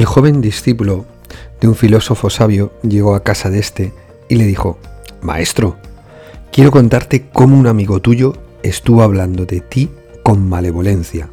[0.00, 1.04] El joven discípulo
[1.60, 3.92] de un filósofo sabio llegó a casa de este
[4.30, 4.78] y le dijo,
[5.20, 5.76] Maestro,
[6.50, 9.90] quiero contarte cómo un amigo tuyo estuvo hablando de ti
[10.22, 11.28] con malevolencia.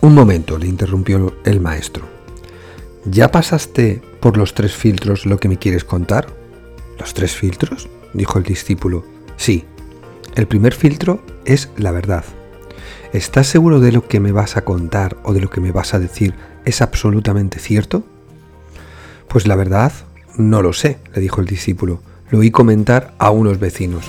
[0.00, 2.04] Un momento, le interrumpió el maestro.
[3.04, 6.26] ¿Ya pasaste por los tres filtros lo que me quieres contar?
[6.98, 7.88] ¿Los tres filtros?
[8.12, 9.04] dijo el discípulo.
[9.36, 9.66] Sí.
[10.34, 12.24] El primer filtro es la verdad.
[13.12, 15.94] ¿Estás seguro de lo que me vas a contar o de lo que me vas
[15.94, 18.04] a decir es absolutamente cierto?
[19.28, 19.92] Pues la verdad,
[20.36, 22.00] no lo sé, le dijo el discípulo.
[22.30, 24.04] Lo oí comentar a unos vecinos.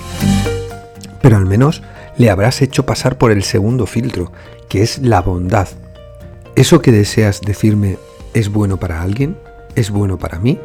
[1.22, 1.82] Pero al menos
[2.18, 4.32] le habrás hecho pasar por el segundo filtro,
[4.68, 5.68] que es la bondad.
[6.54, 7.98] ¿Eso que deseas decirme
[8.34, 9.36] es bueno para alguien?
[9.74, 10.58] ¿Es bueno para mí?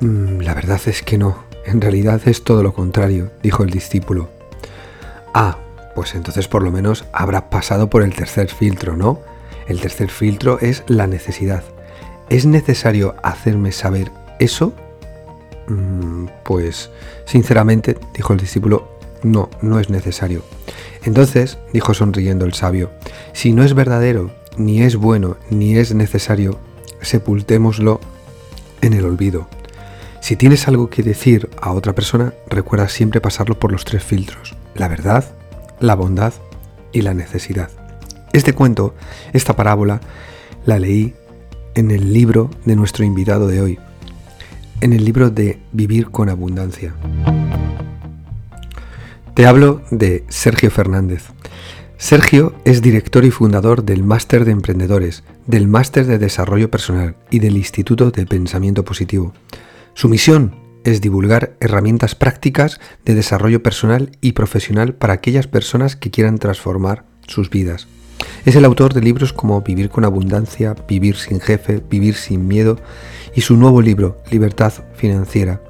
[0.00, 1.44] Mm, la verdad es que no.
[1.66, 4.30] En realidad es todo lo contrario, dijo el discípulo.
[5.34, 5.58] Ah,
[5.94, 9.20] pues entonces por lo menos habrá pasado por el tercer filtro, ¿no?
[9.68, 11.62] El tercer filtro es la necesidad.
[12.30, 14.72] ¿Es necesario hacerme saber eso?
[15.66, 16.90] Mm, pues,
[17.26, 18.88] sinceramente, dijo el discípulo,
[19.22, 20.42] no, no es necesario.
[21.04, 22.90] Entonces, dijo sonriendo el sabio,
[23.32, 26.58] si no es verdadero, ni es bueno, ni es necesario,
[27.00, 28.00] sepultémoslo
[28.80, 29.48] en el olvido.
[30.20, 34.56] Si tienes algo que decir a otra persona, recuerda siempre pasarlo por los tres filtros,
[34.74, 35.24] la verdad,
[35.80, 36.32] la bondad
[36.92, 37.70] y la necesidad.
[38.32, 38.94] Este cuento,
[39.32, 40.00] esta parábola,
[40.66, 41.14] la leí
[41.74, 43.78] en el libro de nuestro invitado de hoy,
[44.80, 46.94] en el libro de Vivir con Abundancia.
[49.34, 51.24] Te hablo de Sergio Fernández.
[51.96, 57.38] Sergio es director y fundador del Máster de Emprendedores, del Máster de Desarrollo Personal y
[57.38, 59.32] del Instituto de Pensamiento Positivo.
[59.94, 60.54] Su misión
[60.84, 67.04] es divulgar herramientas prácticas de desarrollo personal y profesional para aquellas personas que quieran transformar
[67.26, 67.88] sus vidas.
[68.44, 72.78] Es el autor de libros como Vivir con Abundancia, Vivir sin Jefe, Vivir sin Miedo
[73.34, 75.60] y su nuevo libro, Libertad Financiera.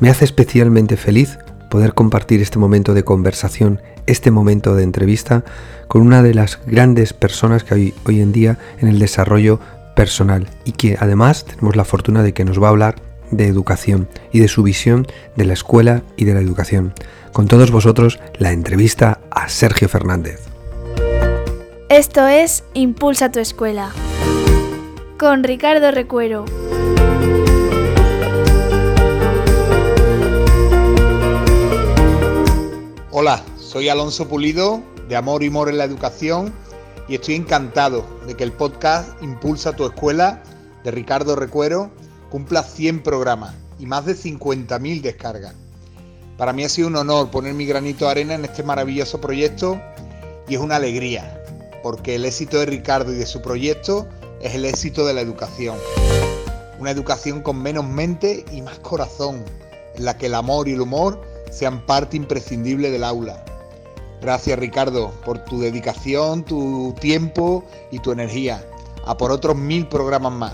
[0.00, 1.38] Me hace especialmente feliz
[1.70, 5.44] poder compartir este momento de conversación, este momento de entrevista
[5.86, 9.60] con una de las grandes personas que hay hoy en día en el desarrollo
[9.94, 14.08] personal y que además tenemos la fortuna de que nos va a hablar de educación
[14.32, 15.06] y de su visión
[15.36, 16.94] de la escuela y de la educación.
[17.32, 20.47] Con todos vosotros la entrevista a Sergio Fernández.
[21.90, 23.90] Esto es Impulsa tu escuela
[25.18, 26.44] con Ricardo Recuero.
[33.10, 36.52] Hola, soy Alonso Pulido de Amor y Mor en la Educación
[37.08, 40.42] y estoy encantado de que el podcast Impulsa tu escuela
[40.84, 41.90] de Ricardo Recuero
[42.28, 45.54] cumpla 100 programas y más de 50.000 descargas.
[46.36, 49.80] Para mí ha sido un honor poner mi granito de arena en este maravilloso proyecto
[50.48, 51.42] y es una alegría,
[51.88, 54.06] porque el éxito de Ricardo y de su proyecto
[54.42, 55.78] es el éxito de la educación.
[56.78, 59.42] Una educación con menos mente y más corazón,
[59.94, 63.42] en la que el amor y el humor sean parte imprescindible del aula.
[64.20, 68.62] Gracias Ricardo por tu dedicación, tu tiempo y tu energía.
[69.06, 70.52] A por otros mil programas más.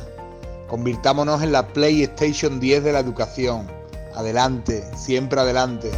[0.68, 3.66] Convirtámonos en la PlayStation 10 de la educación.
[4.14, 5.90] Adelante, siempre adelante.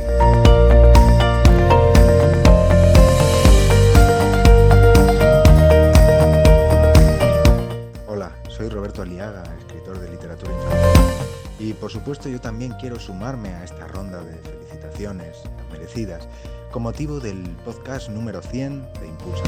[9.59, 11.27] Escritor de literatura infantil.
[11.59, 15.39] Y por supuesto yo también quiero sumarme a esta ronda de felicitaciones
[15.71, 16.29] merecidas
[16.71, 19.43] con motivo del podcast número 100 de Impulsa.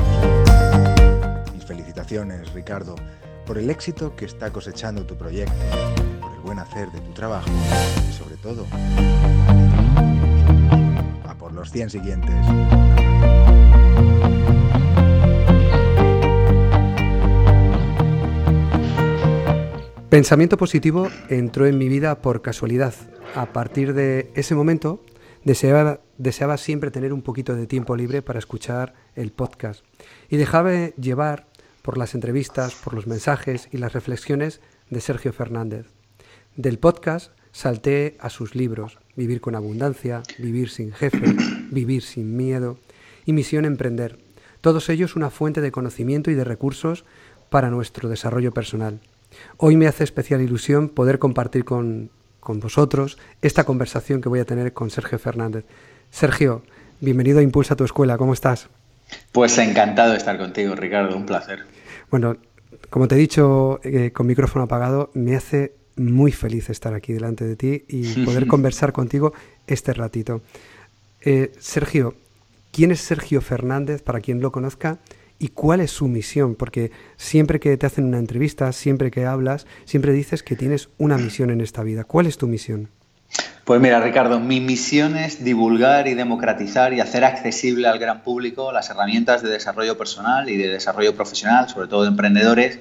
[1.55, 2.97] Mis felicitaciones, Ricardo,
[3.47, 5.55] por el éxito que está cosechando tu proyecto,
[6.21, 7.49] por el buen hacer de tu trabajo
[8.09, 8.67] y sobre todo
[11.27, 12.35] a por los 100 siguientes.
[20.11, 22.95] Pensamiento positivo entró en mi vida por casualidad.
[23.35, 25.05] A partir de ese momento
[25.45, 29.85] deseaba, deseaba siempre tener un poquito de tiempo libre para escuchar el podcast
[30.31, 31.47] y dejaba llevar
[31.83, 35.85] por las entrevistas, por los mensajes y las reflexiones de Sergio Fernández.
[36.57, 41.37] Del podcast salté a sus libros, Vivir con Abundancia, Vivir sin Jefe,
[41.71, 42.79] Vivir sin Miedo
[43.27, 44.19] y Misión Emprender.
[44.63, 47.05] Todos ellos una fuente de conocimiento y de recursos
[47.51, 49.01] para nuestro desarrollo personal.
[49.57, 54.45] Hoy me hace especial ilusión poder compartir con, con vosotros esta conversación que voy a
[54.45, 55.65] tener con Sergio Fernández.
[56.11, 56.63] Sergio,
[57.01, 58.69] bienvenido a Impulsa tu Escuela, ¿cómo estás?
[59.33, 61.61] Pues encantado de estar contigo, Ricardo, un placer.
[62.11, 62.37] Bueno,
[62.91, 67.45] como te he dicho eh, con micrófono apagado, me hace muy feliz estar aquí delante
[67.45, 69.33] de ti y poder conversar contigo
[69.67, 70.41] este ratito.
[71.23, 72.15] Eh, Sergio,
[72.73, 74.99] ¿quién es Sergio Fernández, para quien lo conozca,
[75.39, 79.67] y cuál es su misión, porque siempre que te hacen una entrevista, siempre que hablas,
[79.85, 82.05] siempre dices que tienes una misión en esta vida.
[82.05, 82.91] ¿Cuál es tu misión?
[83.65, 88.73] Pues mira, Ricardo, mi misión es divulgar y democratizar y hacer accesible al gran público
[88.73, 92.79] las herramientas de desarrollo personal y de desarrollo profesional, sobre todo de emprendedores,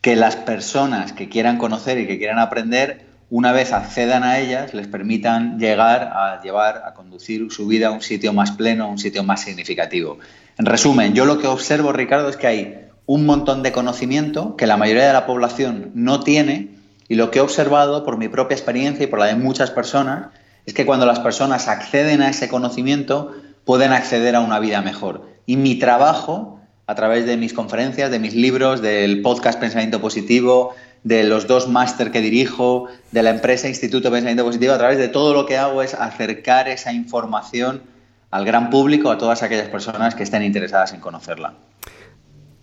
[0.00, 4.74] que las personas que quieran conocer y que quieran aprender, una vez accedan a ellas,
[4.74, 8.88] les permitan llegar a llevar, a conducir su vida a un sitio más pleno, a
[8.88, 10.18] un sitio más significativo.
[10.58, 14.66] En resumen, yo lo que observo, Ricardo, es que hay un montón de conocimiento que
[14.66, 16.70] la mayoría de la población no tiene
[17.06, 20.30] y lo que he observado por mi propia experiencia y por la de muchas personas
[20.66, 23.32] es que cuando las personas acceden a ese conocimiento
[23.64, 25.28] pueden acceder a una vida mejor.
[25.46, 30.74] Y mi trabajo, a través de mis conferencias, de mis libros, del podcast Pensamiento Positivo,
[31.04, 35.06] de los dos máster que dirijo, de la empresa Instituto Pensamiento Positivo, a través de
[35.06, 37.82] todo lo que hago es acercar esa información
[38.30, 41.54] al gran público, a todas aquellas personas que estén interesadas en conocerla.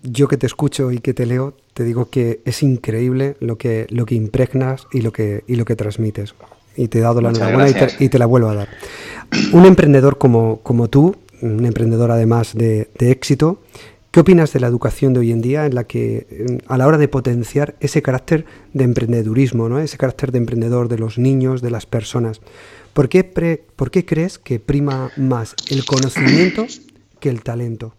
[0.04, 3.88] Yo que te escucho y que te leo, te digo que es increíble lo que,
[3.90, 6.36] lo que impregnas y lo que, y lo que transmites.
[6.76, 7.70] Y te he dado la enhorabuena
[8.00, 8.68] y te, la vuelvo a dar.
[9.54, 13.62] Un emprendedor como, como tú, un emprendedor además de, de éxito,
[14.16, 16.98] ¿Qué opinas de la educación de hoy en día en la que a la hora
[16.98, 19.78] de potenciar ese carácter de emprendedurismo, ¿no?
[19.78, 22.40] ese carácter de emprendedor de los niños, de las personas?
[22.96, 26.66] ¿Por qué, ¿Por qué crees que prima más el conocimiento
[27.20, 27.94] que el talento?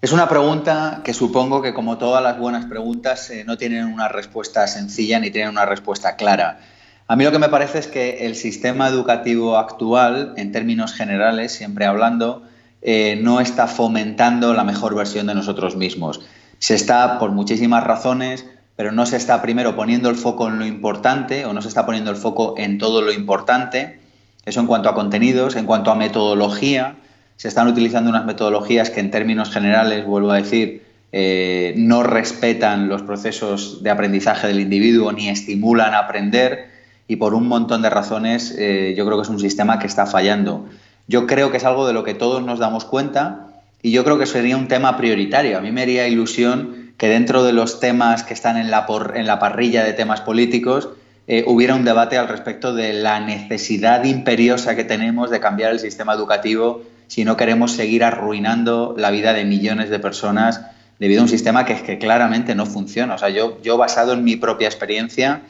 [0.00, 4.06] Es una pregunta que supongo que como todas las buenas preguntas eh, no tienen una
[4.06, 6.60] respuesta sencilla ni tienen una respuesta clara.
[7.08, 11.50] A mí lo que me parece es que el sistema educativo actual, en términos generales,
[11.50, 12.44] siempre hablando,
[12.80, 16.20] eh, no está fomentando la mejor versión de nosotros mismos.
[16.60, 18.46] Se está, por muchísimas razones,
[18.82, 21.86] pero no se está primero poniendo el foco en lo importante o no se está
[21.86, 24.00] poniendo el foco en todo lo importante.
[24.44, 26.96] Eso en cuanto a contenidos, en cuanto a metodología,
[27.36, 30.82] se están utilizando unas metodologías que en términos generales, vuelvo a decir,
[31.12, 36.66] eh, no respetan los procesos de aprendizaje del individuo ni estimulan a aprender
[37.06, 40.06] y por un montón de razones eh, yo creo que es un sistema que está
[40.06, 40.68] fallando.
[41.06, 43.46] Yo creo que es algo de lo que todos nos damos cuenta
[43.80, 45.56] y yo creo que sería un tema prioritario.
[45.56, 49.26] A mí me haría ilusión que dentro de los temas que están en la, en
[49.26, 50.88] la parrilla de temas políticos
[51.26, 55.78] eh, hubiera un debate al respecto de la necesidad imperiosa que tenemos de cambiar el
[55.78, 60.62] sistema educativo si no queremos seguir arruinando la vida de millones de personas
[60.98, 63.14] debido a un sistema que, que claramente no funciona.
[63.14, 65.42] O sea, yo, yo basado en mi propia experiencia,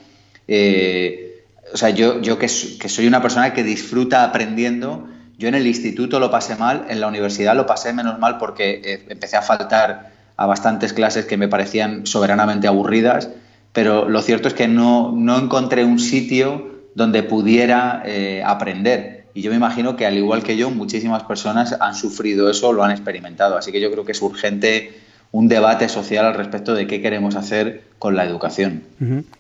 [0.49, 5.09] eh, o sea, yo, yo que, que soy una persona que disfruta aprendiendo,
[5.39, 8.81] yo en el instituto lo pasé mal, en la universidad lo pasé menos mal porque
[8.85, 13.31] eh, empecé a faltar a bastantes clases que me parecían soberanamente aburridas,
[13.73, 19.25] pero lo cierto es que no, no encontré un sitio donde pudiera eh, aprender.
[19.35, 22.85] Y yo me imagino que al igual que yo, muchísimas personas han sufrido eso, lo
[22.85, 23.57] han experimentado.
[23.57, 24.93] Así que yo creo que es urgente
[25.31, 28.83] un debate social al respecto de qué queremos hacer con la educación.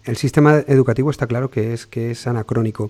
[0.04, 2.88] El sistema educativo está claro que es, que es anacrónico.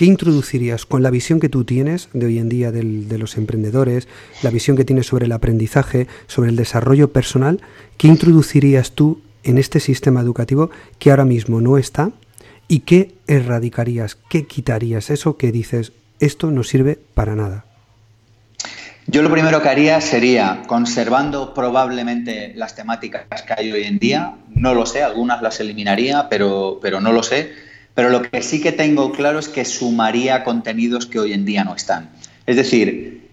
[0.00, 4.08] ¿Qué introducirías con la visión que tú tienes de hoy en día de los emprendedores,
[4.42, 7.60] la visión que tienes sobre el aprendizaje, sobre el desarrollo personal?
[7.98, 12.12] ¿Qué introducirías tú en este sistema educativo que ahora mismo no está?
[12.66, 14.16] ¿Y qué erradicarías?
[14.30, 15.10] ¿Qué quitarías?
[15.10, 17.66] Eso que dices, esto no sirve para nada.
[19.06, 24.36] Yo lo primero que haría sería, conservando probablemente las temáticas que hay hoy en día,
[24.48, 28.60] no lo sé, algunas las eliminaría, pero, pero no lo sé pero lo que sí
[28.60, 32.10] que tengo claro es que sumaría contenidos que hoy en día no están.
[32.46, 33.30] Es decir,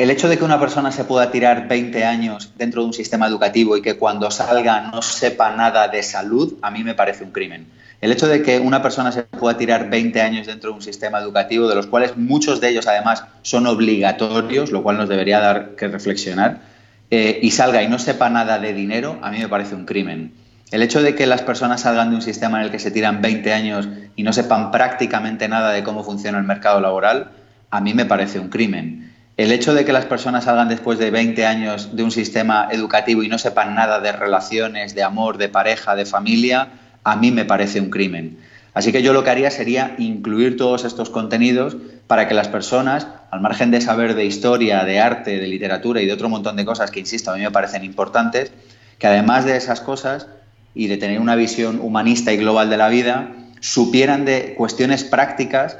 [0.00, 3.26] el hecho de que una persona se pueda tirar 20 años dentro de un sistema
[3.26, 7.32] educativo y que cuando salga no sepa nada de salud, a mí me parece un
[7.32, 7.66] crimen.
[8.00, 11.20] El hecho de que una persona se pueda tirar 20 años dentro de un sistema
[11.20, 15.76] educativo, de los cuales muchos de ellos además son obligatorios, lo cual nos debería dar
[15.76, 16.62] que reflexionar,
[17.10, 20.32] eh, y salga y no sepa nada de dinero, a mí me parece un crimen.
[20.70, 23.20] El hecho de que las personas salgan de un sistema en el que se tiran
[23.20, 27.32] 20 años y no sepan prácticamente nada de cómo funciona el mercado laboral,
[27.70, 29.12] a mí me parece un crimen.
[29.36, 33.22] El hecho de que las personas salgan después de 20 años de un sistema educativo
[33.22, 36.68] y no sepan nada de relaciones, de amor, de pareja, de familia,
[37.02, 38.38] a mí me parece un crimen.
[38.72, 43.08] Así que yo lo que haría sería incluir todos estos contenidos para que las personas,
[43.32, 46.64] al margen de saber de historia, de arte, de literatura y de otro montón de
[46.64, 48.52] cosas que, insisto, a mí me parecen importantes,
[48.98, 50.28] que además de esas cosas
[50.74, 55.76] y de tener una visión humanista y global de la vida, supieran de cuestiones prácticas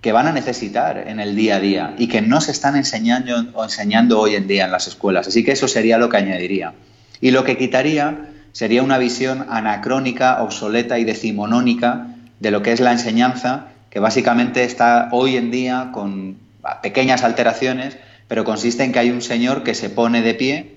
[0.00, 3.34] que van a necesitar en el día a día y que no se están enseñando
[3.54, 5.26] o enseñando hoy en día en las escuelas.
[5.26, 6.74] Así que eso sería lo que añadiría.
[7.20, 12.06] Y lo que quitaría sería una visión anacrónica, obsoleta y decimonónica
[12.40, 16.36] de lo que es la enseñanza, que básicamente está hoy en día con
[16.82, 17.96] pequeñas alteraciones,
[18.28, 20.76] pero consiste en que hay un señor que se pone de pie,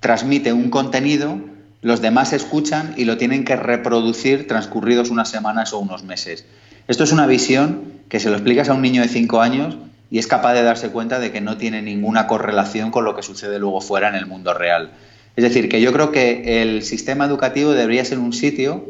[0.00, 1.38] transmite un contenido,
[1.82, 6.44] los demás escuchan y lo tienen que reproducir transcurridos unas semanas o unos meses.
[6.88, 9.76] Esto es una visión que se lo explicas a un niño de 5 años
[10.10, 13.22] y es capaz de darse cuenta de que no tiene ninguna correlación con lo que
[13.22, 14.90] sucede luego fuera en el mundo real.
[15.36, 18.84] Es decir, que yo creo que el sistema educativo debería ser un sitio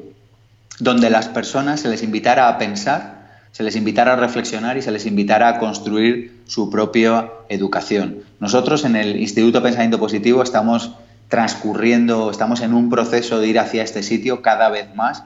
[0.79, 3.21] donde las personas se les invitara a pensar,
[3.53, 8.25] se les invitara a reflexionar y se les invitara a construir su propia educación.
[8.41, 10.93] Nosotros en el Instituto Pensamiento Positivo estamos
[11.31, 15.23] transcurriendo, estamos en un proceso de ir hacia este sitio cada vez más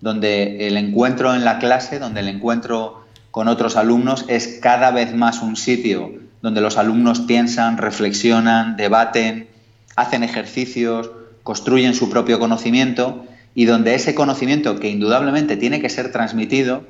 [0.00, 5.14] donde el encuentro en la clase, donde el encuentro con otros alumnos es cada vez
[5.14, 9.48] más un sitio donde los alumnos piensan, reflexionan, debaten,
[9.96, 11.10] hacen ejercicios,
[11.42, 16.84] construyen su propio conocimiento y donde ese conocimiento que indudablemente tiene que ser transmitido,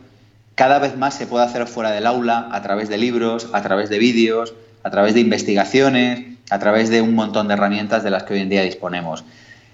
[0.56, 3.88] cada vez más se puede hacer fuera del aula a través de libros, a través
[3.88, 8.22] de vídeos, a través de investigaciones, a través de un montón de herramientas de las
[8.22, 9.24] que hoy en día disponemos.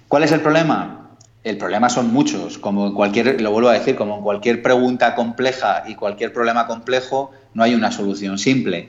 [0.09, 1.11] ¿Cuál es el problema?
[1.45, 5.83] El problema son muchos, como cualquier, lo vuelvo a decir, como en cualquier pregunta compleja
[5.87, 8.89] y cualquier problema complejo, no hay una solución simple.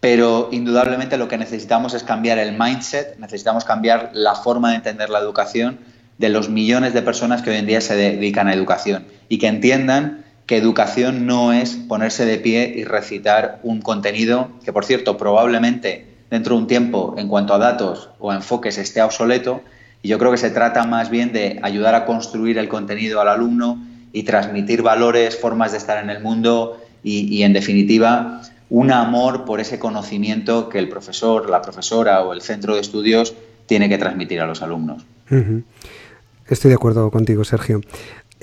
[0.00, 5.10] Pero indudablemente lo que necesitamos es cambiar el mindset, necesitamos cambiar la forma de entender
[5.10, 5.78] la educación
[6.18, 9.48] de los millones de personas que hoy en día se dedican a educación y que
[9.48, 15.16] entiendan que educación no es ponerse de pie y recitar un contenido que, por cierto,
[15.16, 19.60] probablemente dentro de un tiempo, en cuanto a datos o enfoques, esté obsoleto,
[20.00, 23.28] y yo creo que se trata más bien de ayudar a construir el contenido al
[23.28, 29.44] alumno y transmitir valores, formas de estar en el mundo y, en definitiva, un amor
[29.44, 33.34] por ese conocimiento que el profesor, la profesora o el centro de estudios
[33.66, 35.04] tiene que transmitir a los alumnos.
[36.48, 37.82] Estoy de acuerdo contigo, Sergio.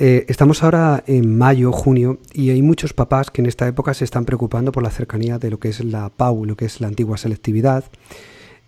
[0.02, 4.06] Eh, estamos ahora en mayo, junio, y hay muchos papás que en esta época se
[4.06, 6.88] están preocupando por la cercanía de lo que es la PAU, lo que es la
[6.88, 7.84] antigua selectividad,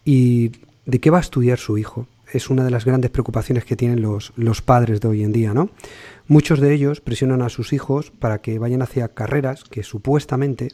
[0.03, 0.51] y
[0.85, 4.01] de qué va a estudiar su hijo es una de las grandes preocupaciones que tienen
[4.01, 5.69] los, los padres de hoy en día, ¿no?
[6.27, 10.73] Muchos de ellos presionan a sus hijos para que vayan hacia carreras que supuestamente,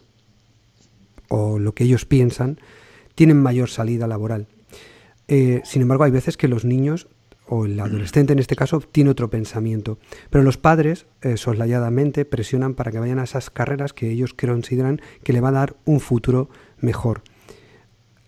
[1.30, 2.60] o lo que ellos piensan,
[3.14, 4.48] tienen mayor salida laboral.
[5.28, 7.08] Eh, sin embargo, hay veces que los niños,
[7.48, 9.98] o el adolescente en este caso, tiene otro pensamiento.
[10.30, 15.02] Pero los padres, eh, soslayadamente, presionan para que vayan a esas carreras que ellos consideran
[15.24, 16.50] que le va a dar un futuro
[16.80, 17.22] mejor.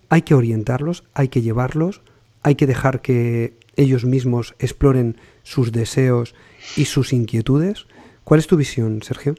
[0.09, 2.01] Hay que orientarlos, hay que llevarlos
[2.41, 6.35] hay que dejar que ellos mismos exploren sus deseos
[6.75, 7.85] y sus inquietudes.
[8.23, 9.35] ¿Cuál es tu visión, Sergio?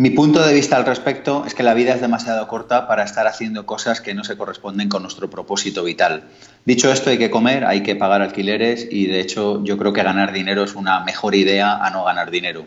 [0.00, 3.26] Mi punto de vista al respecto es que la vida es demasiado corta para estar
[3.26, 6.22] haciendo cosas que no se corresponden con nuestro propósito vital.
[6.64, 10.02] Dicho esto, hay que comer, hay que pagar alquileres y de hecho yo creo que
[10.02, 12.64] ganar dinero es una mejor idea a no ganar dinero.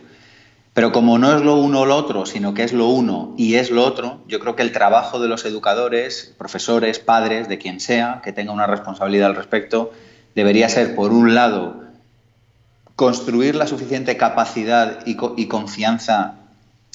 [0.76, 3.56] Pero como no es lo uno o lo otro, sino que es lo uno y
[3.56, 7.80] es lo otro, yo creo que el trabajo de los educadores, profesores, padres, de quien
[7.80, 9.92] sea, que tenga una responsabilidad al respecto,
[10.36, 11.82] debería ser, por un lado,
[12.96, 16.43] construir la suficiente capacidad y, confianza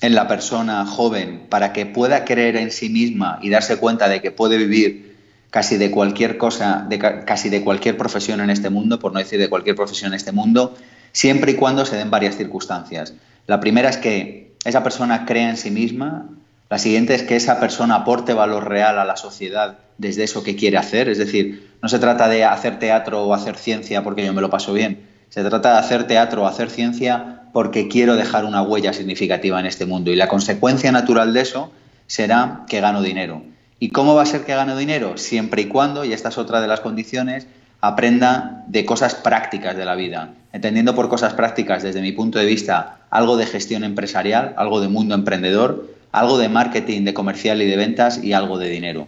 [0.00, 4.22] en la persona joven para que pueda creer en sí misma y darse cuenta de
[4.22, 5.16] que puede vivir
[5.50, 9.38] casi de cualquier cosa, de, casi de cualquier profesión en este mundo, por no decir
[9.38, 10.76] de cualquier profesión en este mundo,
[11.12, 13.14] siempre y cuando se den varias circunstancias.
[13.46, 16.26] La primera es que esa persona crea en sí misma,
[16.70, 20.54] la siguiente es que esa persona aporte valor real a la sociedad desde eso que
[20.54, 24.34] quiere hacer, es decir, no se trata de hacer teatro o hacer ciencia porque yo
[24.34, 28.44] me lo paso bien, se trata de hacer teatro o hacer ciencia porque quiero dejar
[28.44, 31.72] una huella significativa en este mundo y la consecuencia natural de eso
[32.06, 33.42] será que gano dinero.
[33.80, 35.18] ¿Y cómo va a ser que gano dinero?
[35.18, 37.46] Siempre y cuando, y esta es otra de las condiciones,
[37.80, 42.46] aprenda de cosas prácticas de la vida, entendiendo por cosas prácticas desde mi punto de
[42.46, 47.66] vista algo de gestión empresarial, algo de mundo emprendedor, algo de marketing, de comercial y
[47.66, 49.06] de ventas y algo de dinero.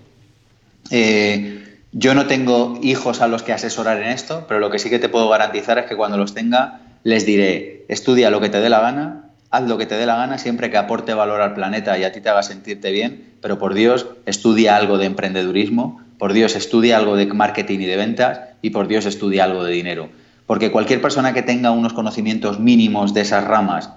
[0.90, 1.60] Eh,
[1.92, 5.00] yo no tengo hijos a los que asesorar en esto, pero lo que sí que
[5.00, 8.68] te puedo garantizar es que cuando los tenga les diré, estudia lo que te dé
[8.68, 11.98] la gana, haz lo que te dé la gana siempre que aporte valor al planeta
[11.98, 16.32] y a ti te haga sentirte bien, pero por Dios, estudia algo de emprendedurismo, por
[16.32, 20.10] Dios, estudia algo de marketing y de ventas y por Dios, estudia algo de dinero.
[20.46, 23.90] Porque cualquier persona que tenga unos conocimientos mínimos de esas ramas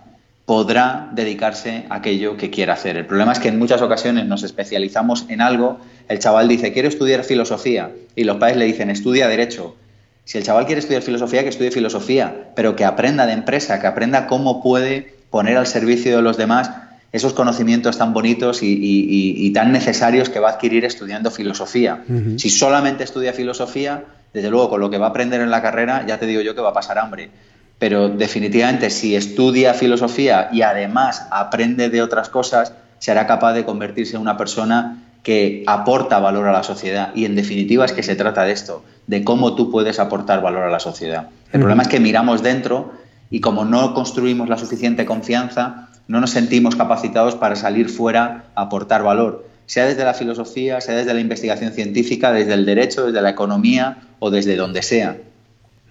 [0.45, 2.97] podrá dedicarse a aquello que quiera hacer.
[2.97, 5.79] El problema es que en muchas ocasiones nos especializamos en algo,
[6.09, 9.75] el chaval dice, quiero estudiar filosofía, y los padres le dicen, estudia derecho.
[10.25, 13.87] Si el chaval quiere estudiar filosofía, que estudie filosofía, pero que aprenda de empresa, que
[13.87, 16.71] aprenda cómo puede poner al servicio de los demás
[17.11, 22.03] esos conocimientos tan bonitos y, tan necesarios que va a adquirir estudiando filosofía.
[22.37, 24.03] Si solamente estudia filosofía,
[24.33, 26.55] desde luego con lo que va a aprender en la carrera, ya te digo yo
[26.55, 27.29] que va a pasar hambre.
[27.77, 34.15] Pero definitivamente si estudia filosofía y además aprende de otras cosas, será capaz de convertirse
[34.15, 37.11] en una persona que aporta valor a la sociedad.
[37.15, 40.63] Y en definitiva es que se trata de esto, de cómo tú puedes aportar valor
[40.63, 41.29] a la sociedad.
[41.51, 42.91] El problema es que miramos dentro
[43.29, 48.63] y como no construimos la suficiente confianza, no nos sentimos capacitados para salir fuera a
[48.63, 53.21] aportar valor, sea desde la filosofía, sea desde la investigación científica, desde el derecho, desde
[53.21, 55.17] la economía o desde donde sea.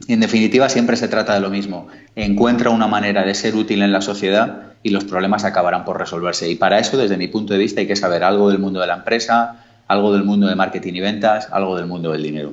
[0.07, 1.89] Y en definitiva siempre se trata de lo mismo.
[2.17, 6.51] Encuentra una manera de ser útil en la sociedad y los problemas acabarán por resolverse.
[6.51, 8.87] Y para eso, desde mi punto de vista, hay que saber algo del mundo de
[8.87, 12.53] la empresa, algo del mundo de marketing y ventas, algo del mundo del dinero.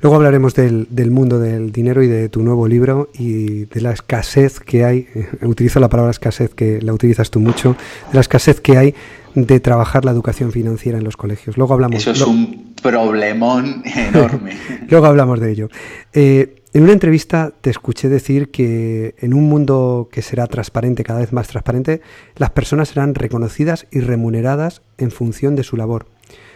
[0.00, 4.60] Luego hablaremos del, mundo del dinero y de tu nuevo libro y de la escasez
[4.60, 5.06] que hay,
[5.42, 7.76] utilizo la palabra escasez que la utilizas tú mucho,
[8.10, 8.94] de la escasez que hay
[9.34, 11.56] de trabajar la educación financiera en los colegios.
[11.56, 12.00] Luego hablamos.
[12.00, 14.52] Eso es un problemón enorme.
[14.88, 15.68] Luego hablamos de ello.
[16.12, 21.20] Eh, en una entrevista te escuché decir que en un mundo que será transparente, cada
[21.20, 22.02] vez más transparente,
[22.36, 26.06] las personas serán reconocidas y remuneradas en función de su labor.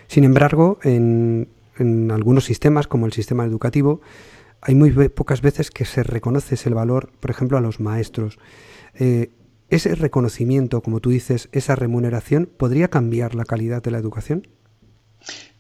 [0.09, 1.49] Sin embargo, en,
[2.11, 4.03] algunos sistemas, como el sistema educativo,
[4.61, 8.39] hay muy pocas veces que se reconoce ese valor, por ejemplo, a los maestros.
[8.95, 9.31] Eh,
[9.71, 14.47] ese reconocimiento, como tú dices, esa remuneración, ¿podría cambiar la calidad de la educación?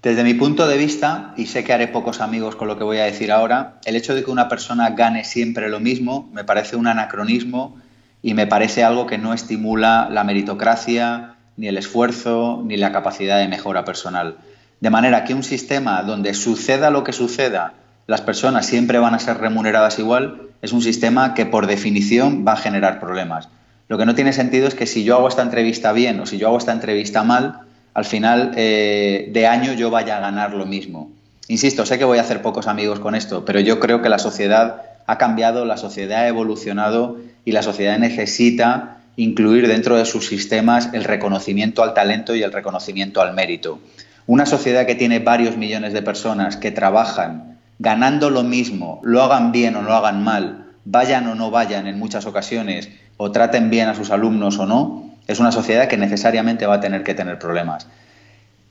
[0.03, 2.99] Desde mi punto de vista, y sé que haré pocos amigos con lo que voy
[2.99, 6.75] a decir ahora, el hecho de que una persona gane siempre lo mismo me parece
[6.75, 7.77] un anacronismo
[8.21, 13.39] y me parece algo que no estimula la meritocracia, ni el esfuerzo, ni la capacidad
[13.39, 14.39] de mejora personal.
[14.81, 17.75] De manera que un sistema donde suceda lo que suceda,
[18.09, 22.55] las personas siempre van a ser remuneradas igual, es un sistema que por definición va
[22.55, 23.51] a generar problemas.
[23.87, 26.39] Lo que no tiene sentido es que si yo hago esta entrevista bien o si
[26.39, 27.61] yo hago esta entrevista mal,
[27.95, 31.11] al final eh, de año yo vaya a ganar lo mismo.
[31.49, 34.19] Insisto, sé que voy a hacer pocos amigos con esto, pero yo creo que la
[34.19, 40.27] sociedad ha cambiado, la sociedad ha evolucionado y la sociedad necesita incluir dentro de sus
[40.27, 43.81] sistemas el reconocimiento al talento y el reconocimiento al mérito.
[44.27, 49.51] Una sociedad que tiene varios millones de personas que trabajan ganando lo mismo, lo hagan
[49.51, 53.89] bien o lo hagan mal, vayan o no vayan en muchas ocasiones, o traten bien
[53.89, 57.39] a sus alumnos o no, es una sociedad que necesariamente va a tener que tener
[57.39, 57.87] problemas.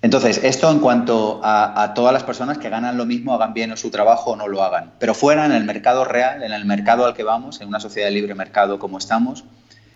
[0.02, 3.92] Entonces, esto en cuanto a, todas las personas que ganan lo mismo, hagan bien su
[3.92, 4.92] trabajo o no lo hagan.
[4.98, 8.08] Pero fuera, en el mercado real, en el mercado al que vamos, en una sociedad
[8.08, 9.44] de libre mercado como estamos,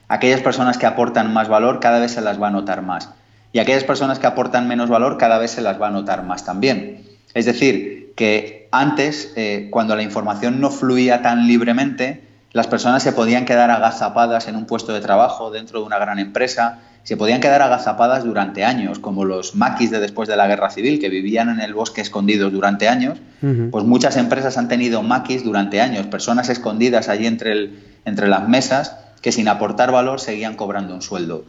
[0.08, 3.10] aquellas personas que aportan más valor cada vez se las va a notar más.
[3.52, 6.46] Y aquellas personas que aportan menos valor cada vez se las va a notar más
[6.46, 7.02] también.
[7.34, 12.25] Es decir, que antes, eh, cuando la información no fluía tan libremente,
[12.56, 16.20] las personas se podían quedar agazapadas en un puesto de trabajo dentro de una gran
[16.20, 20.70] empresa, se podían quedar agazapadas durante años, como los maquis de después de la guerra
[20.70, 23.20] civil, que vivían en el bosque escondidos durante años,
[23.72, 28.48] pues muchas empresas han tenido maquis durante años, personas escondidas allí entre, el, entre las
[28.48, 31.44] mesas que sin aportar valor seguían cobrando un sueldo.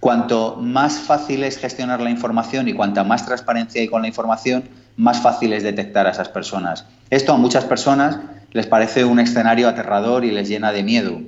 [0.00, 4.64] Cuanto más fácil es gestionar la información y cuanta más transparencia hay con la información,
[4.96, 6.86] más fácil es detectar a esas personas.
[7.10, 8.16] Esto a muchas personas
[8.52, 11.20] les parece un escenario aterrador y les llena de miedo.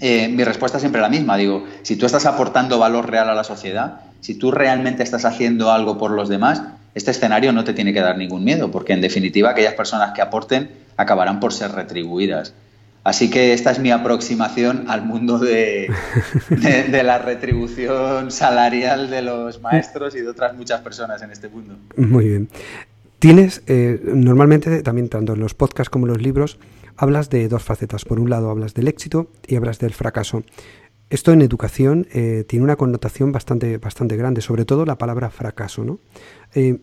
[0.00, 1.36] Eh, mi respuesta es siempre la misma.
[1.36, 5.72] Digo, si tú estás aportando valor real a la sociedad, si tú realmente estás haciendo
[5.72, 6.62] algo por los demás,
[6.94, 10.22] este escenario no te tiene que dar ningún miedo, porque en definitiva aquellas personas que
[10.22, 12.54] aporten acabarán por ser retribuidas.
[13.04, 15.88] Así que esta es mi aproximación al mundo de,
[16.48, 21.76] de, la retribución salarial de los maestros y de otras muchas personas en este mundo.
[21.96, 22.48] Muy bien.
[23.18, 26.58] Tienes, eh, normalmente, también tanto en los podcasts como en los libros,
[26.96, 28.04] hablas de dos facetas.
[28.04, 30.42] Por un lado, hablas del éxito y hablas del fracaso.
[31.08, 35.84] Esto en educación eh, tiene una connotación bastante, bastante grande, sobre todo la palabra fracaso.
[35.84, 35.98] ¿no?
[36.54, 36.78] Eh,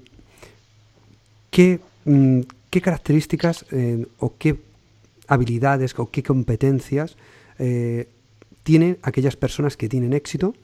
[1.52, 3.66] ¿qué, mm, ¿qué, características
[4.20, 4.58] o qué
[5.28, 7.16] habilidades o qué competencias
[8.64, 10.56] tienen aquellas personas que tienen éxito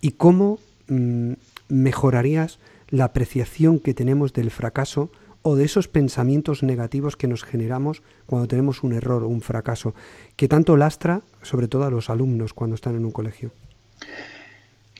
[0.00, 1.32] y cómo mm,
[1.68, 2.58] mejorarías
[2.90, 5.10] la apreciación que tenemos del fracaso
[5.42, 9.94] o de esos pensamientos negativos que nos generamos cuando tenemos un error o un fracaso,
[10.36, 13.52] que tanto lastra sobre todo a los alumnos cuando están en un colegio.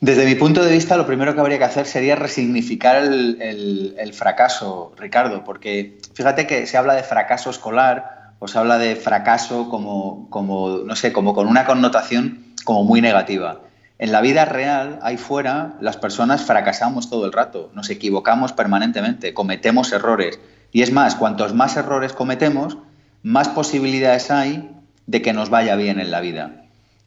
[0.00, 4.92] Desde mi punto de vista, lo primero que habría que hacer sería resignificar el, fracaso,
[4.96, 10.30] Ricardo, porque fíjate que se habla de fracaso escolar o se habla de fracaso como,
[10.30, 13.60] como, no sé, como con una connotación como muy negativa.
[13.98, 19.34] En la vida real, ahí fuera, las personas fracasamos todo el rato, nos equivocamos permanentemente,
[19.34, 20.38] cometemos errores.
[20.70, 22.78] Y es más, cuantos más errores cometemos,
[23.24, 24.70] más posibilidades hay
[25.06, 26.62] de que nos vaya bien en la vida.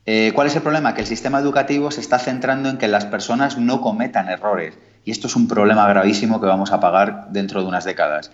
[0.06, 0.94] Eh, ¿Cuál es el problema?
[0.94, 4.78] Que el sistema educativo se está centrando en que las personas no cometan errores.
[5.06, 8.32] Y esto es un problema gravísimo que vamos a pagar dentro de unas décadas.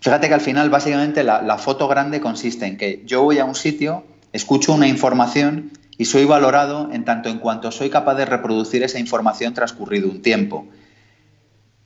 [0.00, 3.44] Fíjate que al final, básicamente, la, la foto grande consiste en que yo voy a
[3.44, 8.24] un sitio, escucho una información y soy valorado en tanto en cuanto soy capaz de
[8.24, 10.66] reproducir esa información transcurrido un tiempo.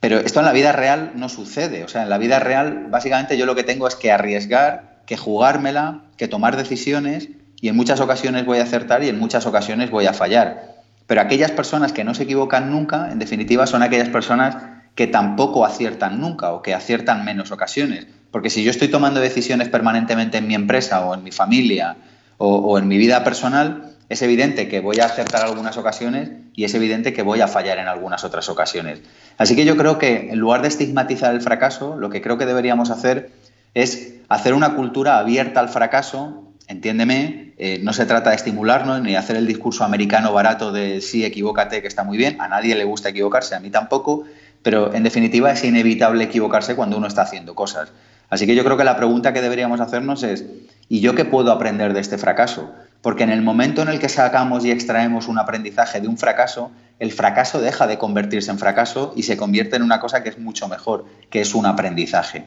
[0.01, 1.83] Pero esto en la vida real no sucede.
[1.85, 5.16] O sea, en la vida real básicamente yo lo que tengo es que arriesgar, que
[5.16, 9.90] jugármela, que tomar decisiones y en muchas ocasiones voy a acertar y en muchas ocasiones
[9.90, 10.72] voy a fallar.
[11.07, 14.57] Pero aquellas personas que no se equivocan nunca, en definitiva, son aquellas personas
[14.94, 18.07] que tampoco aciertan nunca o que aciertan menos ocasiones.
[18.31, 21.96] Porque si yo estoy tomando decisiones permanentemente en mi empresa o en mi familia
[22.38, 26.75] o, en mi vida personal, es evidente que voy a acertar algunas ocasiones y es
[26.75, 29.01] evidente que voy a fallar en algunas otras ocasiones.
[29.38, 32.44] Así que yo creo que en lugar de estigmatizar el fracaso, lo que creo que
[32.44, 33.31] deberíamos hacer
[33.72, 39.16] es hacer una cultura abierta al fracaso, entiéndeme, eh, no se trata de estimularnos ni
[39.16, 42.85] hacer el discurso americano barato de sí, equivócate, que está muy bien, a nadie le
[42.85, 44.25] gusta equivocarse, a mí tampoco,
[44.62, 47.90] pero en definitiva es inevitable equivocarse cuando uno está haciendo cosas.
[48.29, 50.44] Así que yo creo que la pregunta que deberíamos hacernos es,
[50.90, 52.70] ¿y yo qué puedo aprender de este fracaso?
[53.03, 56.71] Porque en el momento en el que sacamos y extraemos un aprendizaje de un fracaso,
[57.01, 60.38] el fracaso deja de convertirse en fracaso y se convierte en una cosa que es
[60.38, 62.45] mucho mejor, que es un aprendizaje.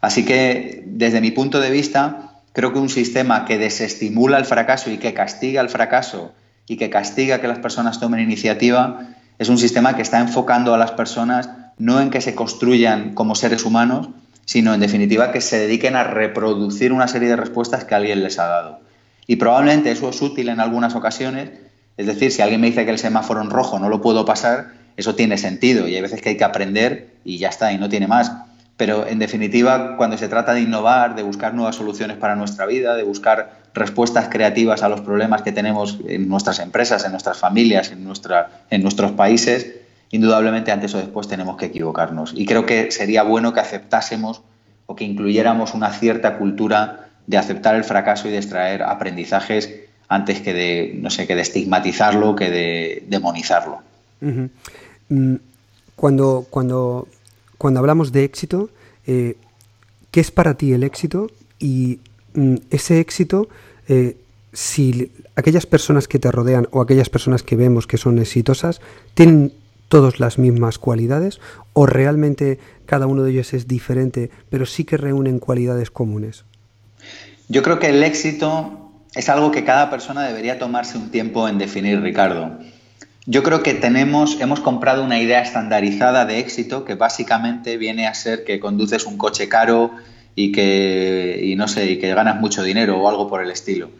[0.00, 4.90] Así que, desde mi punto de vista, creo que un sistema que desestimula el fracaso
[4.90, 6.32] y que castiga el fracaso
[6.66, 9.00] y que castiga que las personas tomen iniciativa
[9.38, 13.34] es un sistema que está enfocando a las personas no en que se construyan como
[13.34, 14.08] seres humanos,
[14.46, 18.38] sino en definitiva que se dediquen a reproducir una serie de respuestas que alguien les
[18.38, 18.85] ha dado.
[19.26, 21.50] Y probablemente eso es útil en algunas ocasiones,
[21.96, 24.72] es decir, si alguien me dice que el semáforo en rojo no lo puedo pasar,
[24.96, 27.88] eso tiene sentido y hay veces que hay que aprender y ya está, y no
[27.88, 28.32] tiene más.
[28.76, 32.94] Pero en definitiva, cuando se trata de innovar, de buscar nuevas soluciones para nuestra vida,
[32.94, 37.90] de buscar respuestas creativas a los problemas que tenemos en nuestras empresas, en nuestras familias,
[37.90, 39.76] en, nuestra, en nuestros países,
[40.10, 42.34] indudablemente antes o después tenemos que equivocarnos.
[42.36, 44.42] Y creo que sería bueno que aceptásemos
[44.84, 49.74] o que incluyéramos una cierta cultura de aceptar el fracaso y de extraer aprendizajes
[50.08, 53.80] antes que de, no sé, que de estigmatizarlo, que de demonizarlo.
[55.08, 55.34] Mm,
[55.96, 57.08] cuando, cuando
[57.58, 58.70] cuando hablamos de éxito,
[59.06, 59.36] eh,
[60.10, 61.30] ¿qué es para ti el éxito?
[61.58, 62.00] Y
[62.34, 63.48] mm, ese éxito,
[63.88, 64.16] eh,
[64.52, 68.80] si aquellas personas que te rodean o aquellas personas que vemos que son exitosas,
[69.14, 69.52] tienen
[69.88, 71.40] todas las mismas cualidades
[71.72, 76.44] o realmente cada uno de ellos es diferente, pero sí que reúnen cualidades comunes?
[77.48, 81.58] Yo creo que el éxito es algo que cada persona debería tomarse un tiempo en
[81.58, 82.58] definir, Ricardo.
[83.24, 88.14] Yo creo que tenemos, hemos comprado una idea estandarizada de éxito que básicamente viene a
[88.14, 89.90] ser que conduces un coche caro
[90.34, 93.90] y que, no sé, y que ganas mucho dinero o algo por el estilo.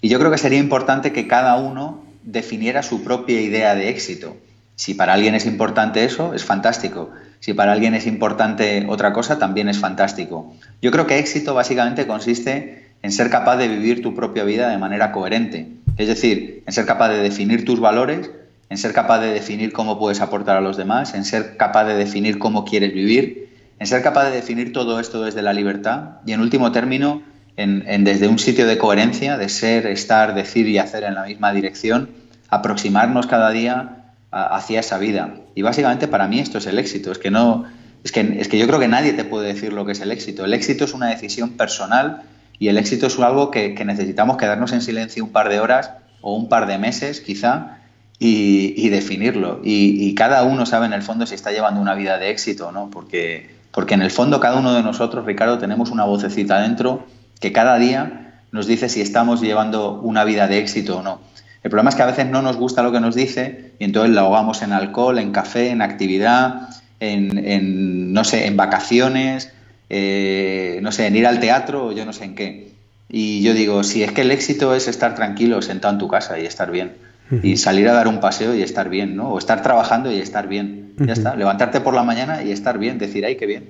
[0.00, 4.36] Y yo creo que sería importante que cada uno definiera su propia idea de éxito.
[4.78, 7.10] Si para alguien es importante eso, es fantástico.
[7.40, 10.54] Si para alguien es importante otra cosa, también es fantástico.
[10.80, 14.78] Yo creo que éxito básicamente consiste en ser capaz de vivir tu propia vida de
[14.78, 15.66] manera coherente.
[15.96, 18.30] Es decir, en ser capaz de definir tus valores
[18.70, 21.94] en ser capaz de definir cómo puedes aportar a los demás, en ser capaz de
[21.94, 26.32] definir cómo quieres vivir, en ser capaz de definir todo esto desde la libertad y
[26.32, 27.22] en último término,
[27.56, 31.52] en, desde un sitio de coherencia, de ser, estar, decir y hacer en la misma
[31.52, 32.10] dirección,
[32.50, 33.97] aproximarnos cada día
[34.30, 35.34] hacia esa vida.
[35.54, 37.64] Y básicamente para mí esto es el éxito, es que no...
[38.04, 40.12] Es que, es que yo creo que nadie te puede decir lo que es el
[40.12, 40.44] éxito.
[40.44, 42.22] El éxito es una decisión personal
[42.60, 45.90] y el éxito es algo que, que necesitamos quedarnos en silencio un par de horas
[46.20, 47.78] o un par de meses quizá
[48.18, 49.60] y, definirlo.
[49.62, 52.72] Y, cada uno sabe en el fondo si está llevando una vida de éxito o
[52.72, 57.06] no, porque, porque en el fondo cada uno de nosotros, Ricardo, tenemos una vocecita dentro
[57.40, 61.20] que cada día nos dice si estamos llevando una vida de éxito o no.
[61.62, 64.14] El problema es que a veces no nos gusta lo que nos dice y entonces
[64.14, 66.68] la ahogamos en alcohol, en café, en actividad,
[67.00, 69.52] en, no sé, en vacaciones,
[69.90, 72.72] eh, no sé, en ir al teatro o yo no sé en qué.
[73.08, 76.38] Y yo digo, si es que el éxito es estar tranquilo, sentado en tu casa
[76.38, 77.08] y estar bien
[77.42, 79.30] y salir a dar un paseo y estar bien, ¿no?
[79.30, 80.94] O estar trabajando y estar bien.
[80.98, 81.36] Ya está.
[81.36, 83.68] Levantarte por la mañana y estar bien, decir, ay, qué bien.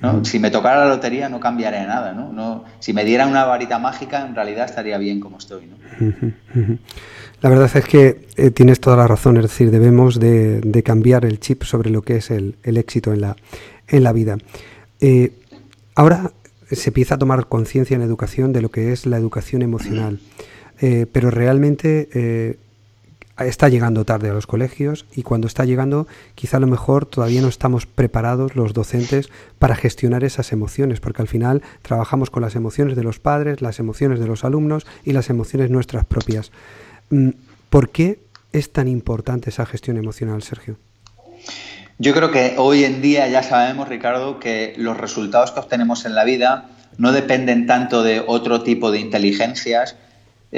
[0.00, 0.24] ¿No?
[0.24, 2.32] Si me tocara la lotería no cambiaría nada, ¿no?
[2.32, 5.76] no si me diera una varita mágica, en realidad estaría bien como estoy, ¿no?
[7.42, 11.38] La verdad es que eh, tienes toda la razón, es decir, debemos de, cambiar el
[11.38, 13.36] chip sobre lo que es el, éxito en la,
[13.88, 14.38] en la vida.
[15.00, 15.32] Eh,
[15.94, 16.32] ahora
[16.70, 20.20] se empieza a tomar conciencia en educación de lo que es la educación emocional,
[20.80, 22.58] eh, pero realmente
[23.38, 27.42] está llegando tarde a los colegios y cuando está llegando quizá a lo mejor todavía
[27.42, 32.56] no estamos preparados los docentes para gestionar esas emociones, porque al final trabajamos con las
[32.56, 36.50] emociones de los padres, las emociones de los alumnos y las emociones nuestras propias.
[37.10, 37.30] Mm,
[37.68, 38.18] ¿Por qué
[38.52, 40.78] es tan importante esa gestión emocional, Sergio?
[41.98, 46.14] Yo creo que hoy en día ya sabemos, Ricardo, que los resultados que obtenemos en
[46.14, 46.68] la vida
[46.98, 49.96] no dependen tanto de otro tipo de inteligencias,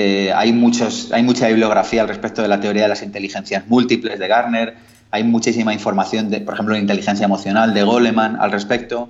[0.01, 4.17] eh, hay, muchos, hay mucha bibliografía al respecto de la teoría de las inteligencias múltiples
[4.21, 4.77] de Garner,
[5.11, 9.09] hay muchísima información, por ejemplo, de inteligencia emocional de Goleman al respecto.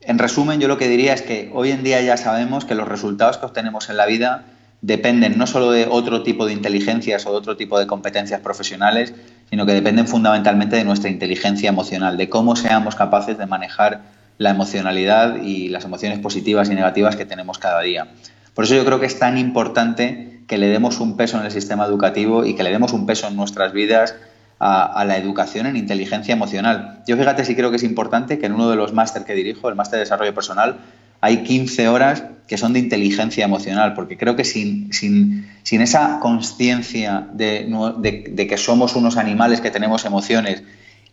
[0.00, 2.88] En resumen, yo lo que diría es que hoy en día ya sabemos que los
[2.88, 4.44] resultados que obtenemos en la vida
[4.80, 9.12] dependen no solo de otro tipo de inteligencias o de otro tipo de competencias profesionales,
[9.50, 14.00] sino que dependen fundamentalmente de nuestra inteligencia emocional, de cómo seamos capaces de manejar
[14.38, 18.08] la emocionalidad y las emociones positivas y negativas que tenemos cada día.
[18.56, 21.52] Por eso yo creo que es tan importante que le demos un peso en el
[21.52, 24.14] sistema educativo y que le demos un peso en nuestras vidas
[24.58, 27.02] a, la educación en inteligencia emocional.
[27.06, 29.68] Yo fíjate si creo que es importante que en uno de los másteres que dirijo,
[29.68, 30.78] el máster de desarrollo personal,
[31.20, 36.18] hay 15 horas que son de inteligencia emocional, porque creo que sin, sin, sin esa
[36.20, 40.62] conciencia de, de, que somos unos animales que tenemos emociones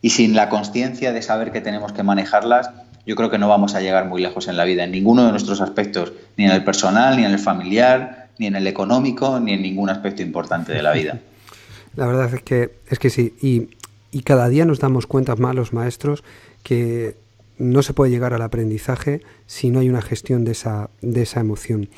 [0.02, 2.70] y sin la conciencia de saber que tenemos que manejarlas,
[3.06, 5.32] yo creo que no vamos a llegar muy lejos en la vida, en ninguno de
[5.32, 9.54] nuestros aspectos, ni en el personal, ni en el familiar, ni en el económico, ni
[9.54, 11.20] en ningún aspecto importante de la vida.
[11.96, 13.70] La verdad es que, es que sí, y,
[14.12, 16.24] y cada día nos damos cuenta más los maestros
[16.64, 17.16] que
[17.58, 21.40] no se puede llegar al aprendizaje si no hay una gestión de esa, de esa
[21.40, 21.90] emoción.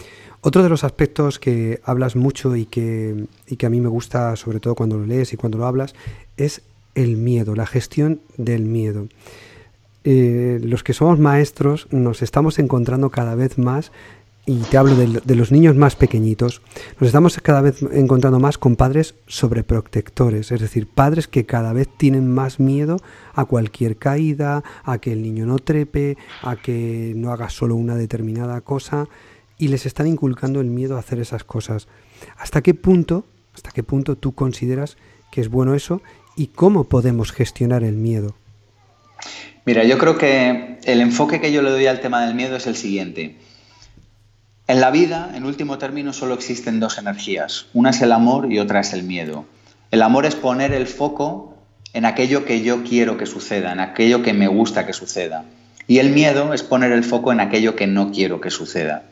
[0.41, 4.35] Otro de los aspectos que hablas mucho y que, y que a mí me gusta,
[4.35, 5.95] sobre todo cuando lo lees y cuando lo hablas,
[6.37, 6.61] es
[6.93, 9.07] el miedo, la gestión del miedo.
[10.07, 13.91] Eh, los que somos maestros nos estamos encontrando cada vez más
[14.45, 16.61] y te hablo de, los niños más pequeñitos,
[16.99, 21.89] nos estamos cada vez encontrando más con padres sobreprotectores, es decir, padres que cada vez
[21.97, 22.97] tienen más miedo
[23.33, 27.95] a cualquier caída, a que el niño no trepe, a que no haga solo una
[27.95, 29.07] determinada cosa
[29.57, 31.87] y les están inculcando el miedo a hacer esas cosas.
[32.37, 34.97] ¿Hasta qué punto, hasta qué punto tú consideras
[35.31, 36.03] que es bueno eso
[36.35, 38.35] y cómo podemos gestionar el miedo?
[39.65, 42.67] Mira, yo creo que el enfoque que yo le doy al tema del miedo es
[42.67, 43.37] el siguiente.
[44.67, 47.65] En la vida, en último término, solo existen dos energías.
[47.73, 49.45] Una es el amor y otra es el miedo.
[49.89, 51.55] El amor es poner el foco
[51.93, 55.45] en aquello que yo quiero que suceda, en aquello que me gusta que suceda.
[55.87, 59.03] Y el miedo es poner el foco en aquello que no quiero que suceda.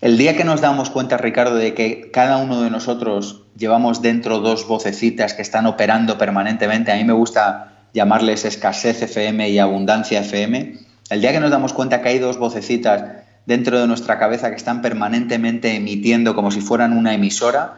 [0.00, 4.40] El día que nos damos cuenta, Ricardo, de que cada uno de nosotros llevamos dentro
[4.40, 10.20] dos vocecitas que están operando permanentemente, a mí me gusta llamarles escasez FM y abundancia
[10.20, 10.74] FM,
[11.08, 14.56] el día que nos damos cuenta que hay dos vocecitas dentro de nuestra cabeza que
[14.56, 17.76] están permanentemente emitiendo como si fueran una emisora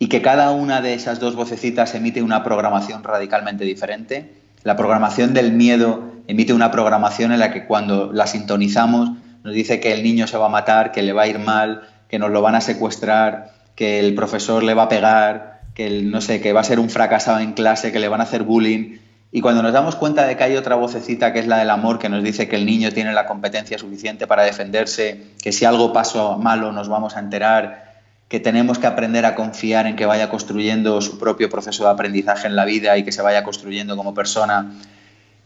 [0.00, 4.34] y que cada una de esas dos vocecitas emite una programación radicalmente diferente.
[4.64, 9.10] La programación del miedo emite una programación en la que cuando la sintonizamos
[9.44, 11.82] nos dice que el niño se va a matar, que le va a ir mal,
[12.08, 16.20] que nos lo van a secuestrar, que el profesor le va a pegar, que no
[16.20, 19.03] sé, que va a ser un fracasado en clase, que le van a hacer bullying.
[19.36, 21.98] Y cuando nos damos cuenta de que hay otra vocecita que es la del amor,
[21.98, 25.92] que nos dice que el niño tiene la competencia suficiente para defenderse, que si algo
[25.92, 27.96] pasa malo nos vamos a enterar,
[28.28, 32.46] que tenemos que aprender a confiar en que vaya construyendo su propio proceso de aprendizaje
[32.46, 34.72] en la vida y que se vaya construyendo como persona.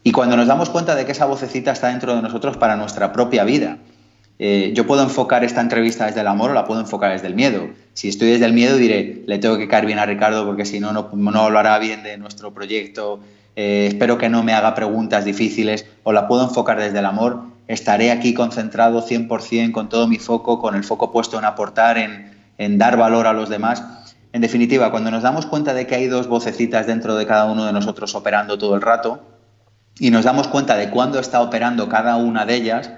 [0.02, 3.14] Y cuando nos damos cuenta de que esa vocecita está dentro de nosotros para nuestra
[3.14, 3.78] propia vida,
[4.38, 7.34] eh, yo puedo enfocar esta entrevista desde el amor o la puedo enfocar desde el
[7.34, 7.70] miedo.
[7.94, 10.78] Si estoy desde el miedo diré, le tengo que caer bien a Ricardo porque si
[10.78, 13.20] no, no, no hablará bien de nuestro proyecto,
[13.56, 17.42] eh, espero que no me haga preguntas difíciles o la puedo enfocar desde el amor,
[17.68, 22.78] estaré aquí concentrado 100% con todo mi foco, con el foco puesto en aportar, en,
[22.78, 23.84] dar valor a los demás.
[24.32, 27.64] En definitiva, cuando nos damos cuenta de que hay dos vocecitas dentro de cada uno
[27.66, 29.22] de nosotros operando todo el rato
[29.98, 32.90] y nos damos cuenta de cuándo está operando cada una de ellas,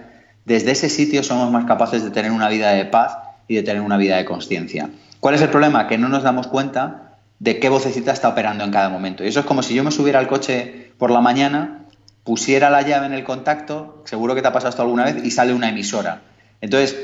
[0.44, 3.16] desde ese sitio somos más capaces de tener una vida de paz
[3.48, 4.90] y de tener una vida de conciencia.
[5.18, 5.86] ¿Cuál es el problema?
[5.86, 7.09] Que no nos damos cuenta
[7.40, 9.24] de qué vocecita está operando en cada momento.
[9.24, 11.86] Y eso es como si yo me subiera al coche por la mañana,
[12.22, 15.30] pusiera la llave en el contacto, seguro que te ha pasado esto alguna vez, y
[15.30, 16.20] sale una emisora.
[16.60, 16.96] Entonces,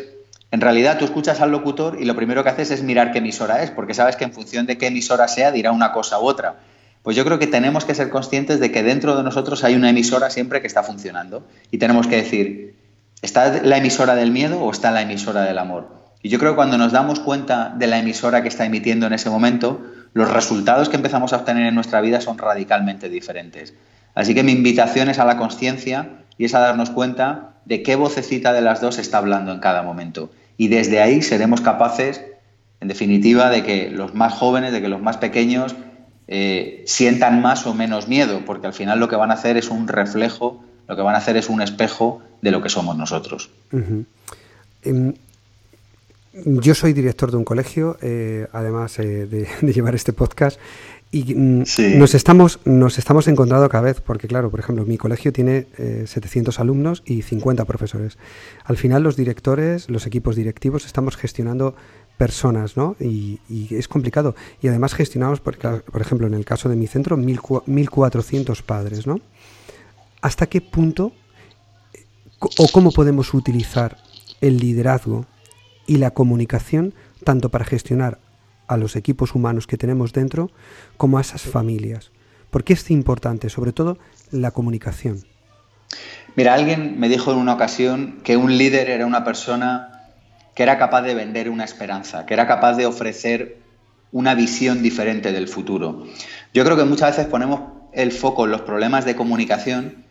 [0.51, 3.62] en realidad tú escuchas al locutor y lo primero que haces es mirar qué emisora
[3.62, 6.57] es, porque sabes que en función de qué emisora sea dirá una cosa u otra.
[7.03, 9.88] Pues yo creo que tenemos que ser conscientes de que dentro de nosotros hay una
[9.88, 11.46] emisora siempre que está funcionando.
[11.70, 12.77] Y tenemos que decir,
[13.22, 15.88] ¿está la emisora del miedo o está la emisora del amor?
[16.22, 19.12] Y yo creo que cuando nos damos cuenta de la emisora que está emitiendo en
[19.12, 19.81] ese momento,
[20.16, 23.74] los resultados que empezamos a obtener en nuestra vida son radicalmente diferentes.
[24.14, 27.96] Así que mi invitación es a la conciencia y es a darnos cuenta de qué
[27.96, 30.31] vocecita de las dos está hablando en cada momento.
[30.57, 32.24] Y desde ahí seremos capaces,
[32.81, 35.76] en definitiva, de que los más jóvenes, de que los más pequeños
[36.29, 39.68] eh, sientan más o menos miedo, porque al final lo que van a hacer es
[39.68, 43.50] un reflejo, lo que van a hacer es un espejo de lo que somos nosotros.
[46.44, 50.61] Yo soy director de un colegio, eh, además eh, de, llevar este podcast,
[51.11, 51.64] y mm,
[51.96, 55.66] nos, estamos, nos estamos encontrando cada vez, porque claro, por ejemplo, mi colegio tiene
[56.05, 58.18] 700 eh, alumnos y 50 profesores.
[58.64, 61.75] Al final los directores, los equipos directivos, estamos gestionando
[62.18, 62.96] personas, ¿no?
[63.01, 64.35] Y, es complicado.
[64.61, 69.20] Y además gestionamos, por, por ejemplo, en el caso de mi centro, 1.400 padres, ¿no?
[70.20, 71.12] ¿Hasta qué punto
[72.40, 73.96] o cómo podemos utilizar
[74.40, 75.25] el liderazgo
[75.87, 76.94] y la comunicación
[77.25, 78.18] tanto para gestionar
[78.66, 80.51] a los equipos humanos que tenemos dentro
[80.96, 82.11] como a esas familias?
[82.51, 83.49] ¿Por qué es importante?
[83.49, 83.99] Sobre todo
[84.31, 85.25] la comunicación.
[86.35, 89.96] Mira, alguien me dijo en una ocasión que un líder era una persona
[90.55, 93.59] que era capaz de vender una esperanza, que era capaz de ofrecer
[94.12, 96.07] una visión diferente del futuro.
[96.55, 97.61] Yo creo que muchas veces ponemos
[97.92, 100.05] el foco en los problemas de comunicación,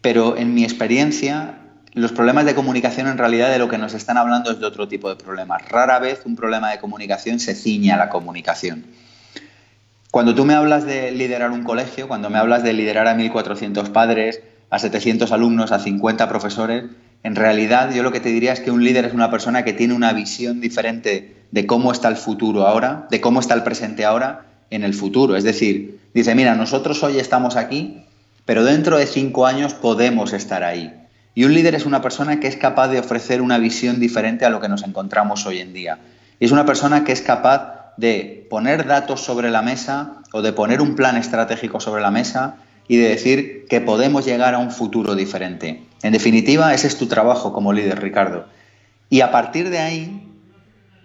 [0.00, 1.58] pero en mi experiencia
[1.94, 4.88] los problemas de comunicación en realidad de lo que nos están hablando es de otro
[4.88, 5.66] tipo de problemas.
[5.68, 8.84] Rara vez un problema de comunicación se ciñe a la comunicación.
[10.10, 13.90] Cuando tú me hablas de liderar un colegio, cuando me hablas de liderar a 1.400
[13.90, 16.84] padres, a 700 alumnos, a 50 profesores,
[17.22, 19.72] en realidad yo lo que te diría es que un líder es una persona que
[19.72, 24.04] tiene una visión diferente de cómo está el futuro ahora, de cómo está el presente
[24.04, 25.36] ahora en el futuro.
[25.36, 28.02] Es decir, dice, mira, nosotros hoy estamos aquí,
[28.44, 30.92] pero dentro de cinco años podemos estar ahí.
[31.34, 34.50] Y un líder es una persona que es capaz de ofrecer una visión diferente a
[34.50, 35.98] lo que nos encontramos hoy en día.
[36.38, 40.52] Y es una persona que es capaz de poner datos sobre la mesa o de
[40.52, 44.70] poner un plan estratégico sobre la mesa y de decir que podemos llegar a un
[44.70, 45.82] futuro diferente.
[46.02, 48.46] En definitiva, ese es tu trabajo como líder, Ricardo.
[49.10, 50.28] Y a partir de ahí,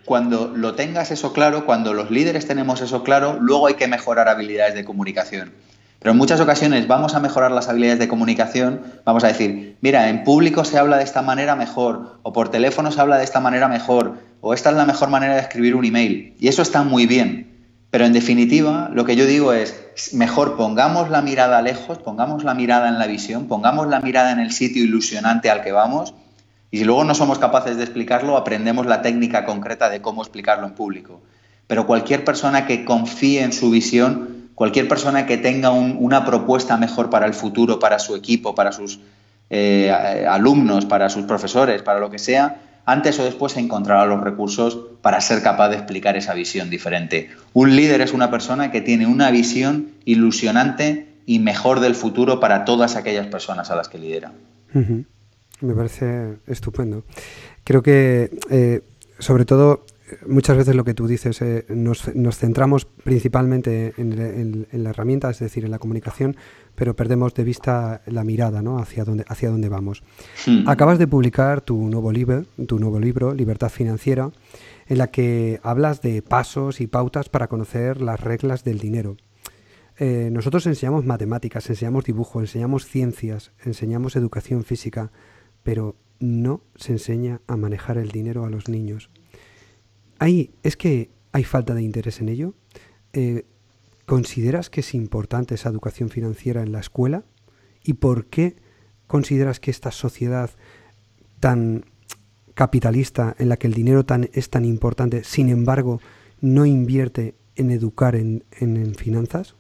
[0.06, 4.28] cuando lo tengas eso claro, cuando los líderes tenemos eso claro, luego hay que mejorar
[4.28, 5.54] habilidades de comunicación.
[6.00, 10.08] Pero en muchas ocasiones vamos a mejorar las habilidades de comunicación, vamos a decir, mira,
[10.08, 13.42] en público se habla de esta manera mejor, o por teléfono se habla de esta
[13.42, 16.36] manera mejor, o esta es la mejor manera de escribir un email.
[16.40, 17.50] Y eso está muy bien.
[17.92, 22.54] Pero en definitiva, lo que yo digo es, mejor pongamos la mirada lejos, pongamos la
[22.54, 26.14] mirada en la visión, pongamos la mirada en el sitio ilusionante al que vamos,
[26.72, 30.68] y si luego no somos capaces de explicarlo, aprendemos la técnica concreta de cómo explicarlo
[30.68, 31.20] en público.
[31.66, 37.10] Pero cualquier persona que confíe en su visión, cualquier persona que tenga una propuesta mejor
[37.10, 39.00] para el futuro, para su equipo, para sus
[39.50, 39.90] eh,
[40.30, 45.22] alumnos, para sus profesores, para lo que sea, antes o después encontrará los recursos para
[45.22, 47.30] ser capaz de explicar esa visión diferente.
[47.54, 52.66] Un líder es una persona que tiene una visión ilusionante y mejor del futuro para
[52.66, 54.34] todas aquellas personas a las que lidera.
[54.74, 57.06] Me parece estupendo.
[57.64, 58.82] Creo que, eh,
[59.20, 59.86] sobre todo,
[60.28, 62.04] muchas veces lo que tú dices, eh, nos,
[62.38, 66.36] centramos principalmente en, la herramienta, es decir, en la comunicación,
[66.76, 68.80] pero perdemos de vista la mirada ¿no?
[68.80, 70.04] hacia, dónde, hacia dónde vamos.
[70.46, 70.68] Hmm.
[70.68, 74.32] Acabas de publicar tu nuevo, libro, tu nuevo libro, Libertad Financiera,
[74.88, 79.18] en la que hablas de pasos y pautas para conocer las reglas del dinero.
[79.98, 85.12] Eh, nosotros enseñamos matemáticas, enseñamos dibujo, enseñamos ciencias, enseñamos educación física,
[85.62, 89.10] pero no se enseña a manejar el dinero a los niños.
[90.20, 92.54] ¿Hay, ¿Es que hay falta de interés en ello?
[93.14, 93.46] Eh,
[94.06, 97.24] ¿Consideras que es importante esa educación financiera en la escuela?
[97.84, 98.58] ¿Y por qué
[99.08, 100.52] consideras que esta sociedad
[101.40, 101.86] tan
[102.54, 106.02] capitalista, en la que el dinero es tan importante, sin embargo,
[106.42, 108.44] no invierte en educar en,
[108.96, 109.56] finanzas?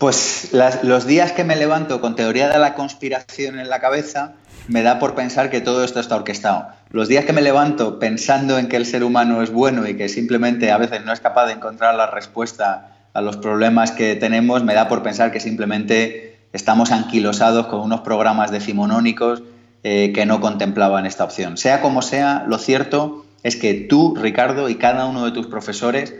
[0.00, 4.32] Pues los días que me levanto con teoría de la conspiración en la cabeza,
[4.66, 6.68] me da por pensar que todo esto está orquestado.
[6.88, 10.08] Los días que me levanto pensando en que el ser humano es bueno y que
[10.08, 14.64] simplemente a veces no es capaz de encontrar la respuesta a los problemas que tenemos,
[14.64, 19.42] me da por pensar que simplemente estamos anquilosados con unos programas decimonónicos
[19.82, 21.58] eh, que no contemplaban esta opción.
[21.58, 26.14] Sea como sea, lo cierto es que tú, Ricardo, y cada uno de tus profesores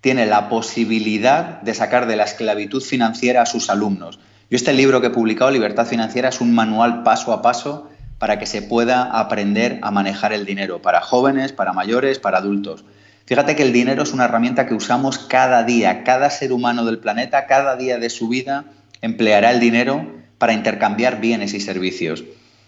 [0.00, 4.18] tiene la posibilidad de sacar de la esclavitud financiera a sus alumnos.
[4.50, 8.38] Yo este libro que he publicado, Libertad Financiera, es un manual paso a paso para
[8.38, 12.84] que se pueda aprender a manejar el dinero, para jóvenes, para mayores, para adultos.
[13.26, 16.98] Fíjate que el dinero es una herramienta que usamos cada día, cada ser humano del
[16.98, 18.64] planeta, cada día de su vida
[19.02, 20.06] empleará el dinero
[20.38, 22.24] para intercambiar bienes y servicios.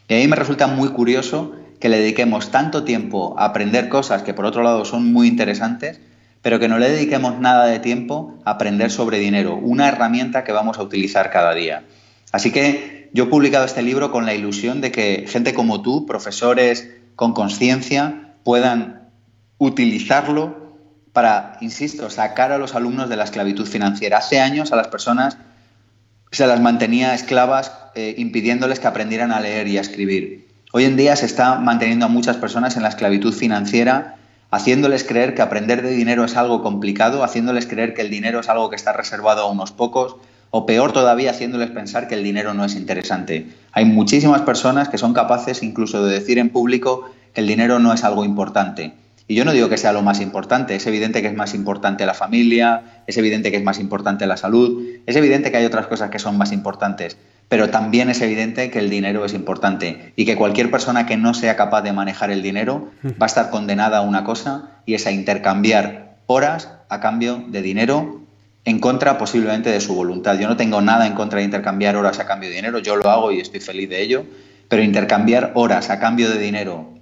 [0.09, 4.23] Y a mí me resulta muy curioso que le dediquemos tanto tiempo a aprender cosas
[4.23, 6.01] que por otro lado son muy interesantes,
[6.43, 10.53] pero que no le dediquemos nada de tiempo a aprender sobre dinero, una herramienta que
[10.53, 11.85] vamos a utilizar cada día.
[12.33, 16.07] Así que yo he publicado este libro con la ilusión de que gente como tú,
[16.07, 19.09] profesores con conciencia, puedan
[19.59, 20.77] utilizarlo
[21.13, 24.19] para, insisto, sacar a los alumnos de la esclavitud financiera.
[24.19, 25.37] Hace años a las personas
[26.31, 30.49] se las mantenía esclavas eh, impidiéndoles que aprendieran a leer y a escribir.
[30.73, 34.17] Hoy en día se está manteniendo a muchas personas en la esclavitud financiera
[34.51, 38.49] haciéndoles creer que aprender de dinero es algo complicado, haciéndoles creer que el dinero es
[38.49, 40.17] algo que está reservado a unos pocos,
[40.51, 43.47] o peor todavía, haciéndoles pensar que el dinero no es interesante.
[43.73, 47.93] Hay muchísimas personas que son capaces incluso de decir en público que el dinero no
[47.93, 48.93] es algo importante.
[49.31, 52.05] Y yo no digo que sea lo más importante, es evidente que es más importante
[52.05, 55.87] la familia, es evidente que es más importante la salud, es evidente que hay otras
[55.87, 57.17] cosas que son más importantes,
[57.49, 61.33] pero también es evidente que el dinero es importante y que cualquier persona que no
[61.33, 65.07] sea capaz de manejar el dinero va a estar condenada a una cosa y es
[65.07, 68.23] a intercambiar horas a cambio de dinero
[68.65, 70.41] en contra posiblemente de su voluntad.
[70.41, 73.09] Yo no tengo nada en contra de intercambiar horas a cambio de dinero, yo lo
[73.09, 74.25] hago y estoy feliz de ello,
[74.69, 77.00] pero intercambiar horas a cambio de dinero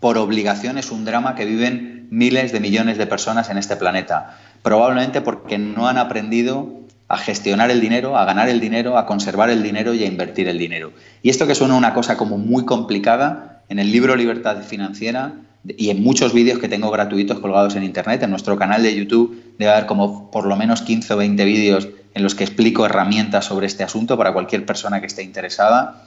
[0.00, 4.38] por obligación es un drama que viven miles de millones de personas en este planeta.
[4.62, 9.50] Probablemente porque no han aprendido a gestionar el dinero, a ganar el dinero, a conservar
[9.50, 10.92] el dinero y a invertir el dinero.
[11.22, 15.32] Y esto que suena una cosa como muy complicada, en el libro Libertad Financiera
[15.64, 19.54] y en muchos vídeos que tengo gratuitos colgados en Internet, en nuestro canal de YouTube
[19.58, 23.44] debe haber como por lo menos 15 o 20 vídeos en los que explico herramientas
[23.44, 26.02] sobre este asunto para cualquier persona que esté interesada.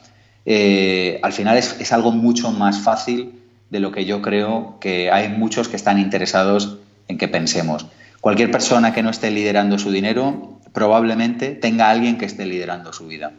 [0.46, 5.12] Eh, al final es, es algo mucho más fácil de lo que yo creo que
[5.12, 7.88] hay muchos que están interesados en que pensemos.
[8.22, 13.08] Cualquier persona que no esté liderando su dinero probablemente tenga alguien que esté liderando su
[13.08, 13.34] vida.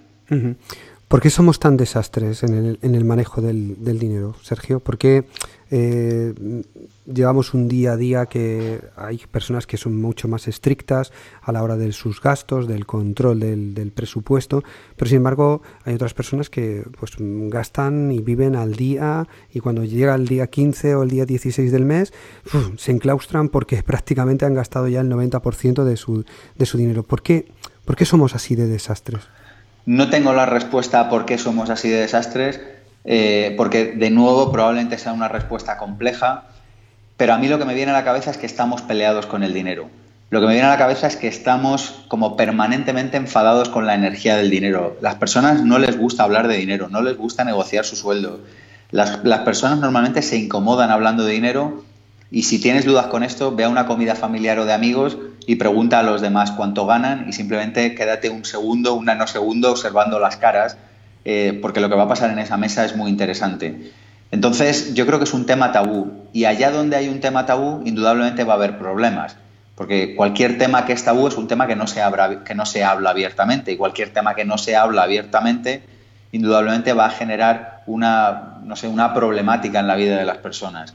[1.08, 4.80] ¿Por qué somos tan desastres en el, manejo del, dinero, Sergio?
[4.80, 5.24] ¿Por qué
[5.70, 6.34] eh,
[7.06, 11.62] llevamos un día a día que hay personas que son mucho más estrictas a la
[11.62, 14.62] hora de sus gastos, del control del, presupuesto,
[14.96, 19.84] pero sin embargo hay otras personas que pues gastan y viven al día y cuando
[19.84, 22.12] llega el día 15 o el día 16 del mes
[22.76, 26.24] se enclaustran porque prácticamente han gastado ya el 90% de su,
[26.56, 27.02] de su dinero.
[27.02, 27.46] ¿Por qué,
[27.84, 29.22] ¿Por qué somos así de desastres?
[29.86, 32.60] No tengo la respuesta a por qué somos así de desastres,
[33.04, 36.48] eh, porque de nuevo probablemente sea una respuesta compleja,
[37.16, 39.42] pero a mí lo que me viene a la cabeza es que estamos peleados con
[39.42, 39.88] el dinero.
[40.30, 43.94] Lo que me viene a la cabeza es que estamos como permanentemente enfadados con la
[43.94, 44.96] energía del dinero.
[45.00, 48.40] Las personas no les gusta hablar de dinero, no les gusta negociar su sueldo.
[48.90, 49.10] Las,
[49.44, 51.84] personas normalmente se incomodan hablando de dinero
[52.30, 55.56] y si tienes dudas con esto, ve a una comida familiar o de amigos y
[55.56, 60.36] pregunta a los demás cuánto ganan y simplemente quédate un segundo, un nanosegundo observando las
[60.36, 60.76] caras,
[61.24, 63.92] eh, porque lo que va a pasar en esa mesa es muy interesante.
[64.34, 67.82] Entonces, yo creo que es un tema tabú y allá donde hay un tema tabú,
[67.84, 69.36] indudablemente va a haber problemas,
[69.76, 72.02] porque cualquier tema que es tabú es un tema que no se,
[72.44, 75.84] que no se habla abiertamente y cualquier tema que no se habla abiertamente,
[76.32, 80.94] indudablemente va a generar una, no sé, una problemática en la vida de las personas.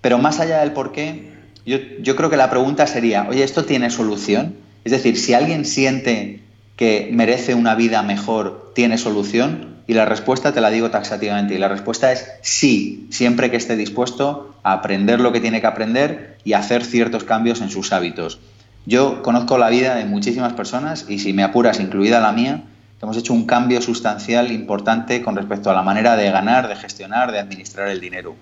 [0.00, 1.32] Pero más allá del por qué,
[1.66, 4.54] yo, creo que la pregunta sería, oye, ¿esto tiene solución?
[4.84, 6.44] Es decir, si alguien siente
[6.76, 9.71] que merece una vida mejor, ¿tiene solución?
[9.86, 11.54] Y la respuesta te la digo taxativamente.
[11.54, 15.66] Y la respuesta es sí, siempre que esté dispuesto a aprender lo que tiene que
[15.66, 18.40] aprender y hacer ciertos cambios en sus hábitos.
[18.86, 22.64] Yo conozco la vida de muchísimas personas y si me apuras, incluida la mía,
[23.00, 27.32] hemos hecho un cambio sustancial importante con respecto a la manera de ganar, de gestionar,
[27.32, 28.34] de administrar el dinero.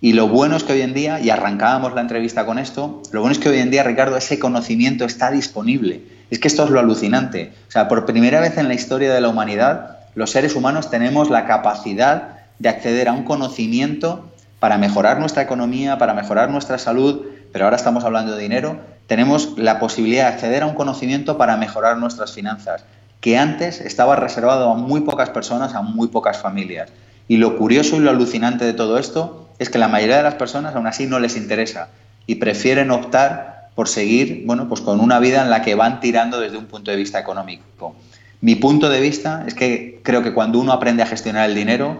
[0.00, 3.20] Y lo bueno es que hoy en día, y arrancábamos la entrevista con esto, lo
[3.20, 6.02] bueno es que hoy en día, Ricardo, ese conocimiento está disponible.
[6.30, 7.52] Es que esto es lo alucinante.
[7.66, 11.30] O sea, por primera vez en la historia de la humanidad, los seres humanos tenemos
[11.30, 14.28] la capacidad de acceder a un conocimiento
[14.60, 19.56] para mejorar nuestra economía, para mejorar nuestra salud, pero ahora estamos hablando de dinero, tenemos
[19.56, 22.84] la posibilidad de acceder a un conocimiento para mejorar nuestras finanzas,
[23.20, 26.90] que antes estaba reservado a muy pocas personas, a muy pocas familias.
[27.26, 30.34] Y lo curioso y lo alucinante de todo esto es que la mayoría de las
[30.34, 31.88] personas aún así no les interesa
[32.26, 36.40] y prefieren optar por seguir, bueno, pues con una vida en la que van tirando
[36.40, 37.94] desde un punto de vista económico.
[38.40, 41.98] Mi punto de vista es que creo que cuando uno aprende a gestionar el dinero,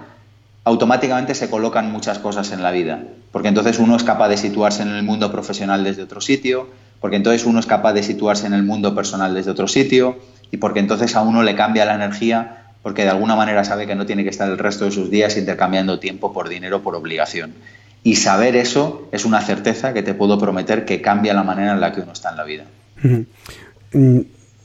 [0.64, 4.82] automáticamente se colocan muchas cosas en la vida, porque entonces uno es capaz de situarse
[4.82, 6.68] en el mundo profesional desde otro sitio,
[7.00, 10.18] porque entonces uno es capaz de situarse en el mundo personal desde otro sitio
[10.50, 13.94] y porque entonces a uno le cambia la energía porque de alguna manera sabe que
[13.94, 17.54] no tiene que estar el resto de sus días intercambiando tiempo por dinero por obligación.
[18.02, 21.80] Y saber eso es una certeza que te puedo prometer que cambia la manera en
[21.80, 22.64] la que uno está en la vida.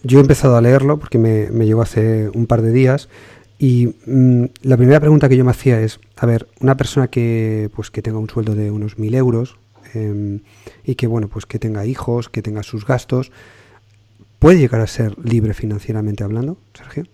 [0.04, 3.10] Yo he empezado a leerlo porque me, me llegó hace un par de días
[3.64, 7.70] y mm, la primera pregunta que yo me hacía es, a ver, una persona que,
[7.74, 9.56] pues, que tenga un sueldo de unos mil euros
[9.94, 10.42] em,
[10.84, 13.32] y que, bueno, pues que tenga hijos, que tenga sus gastos,
[14.40, 17.06] ¿puede llegar a ser libre financieramente hablando, Sergio?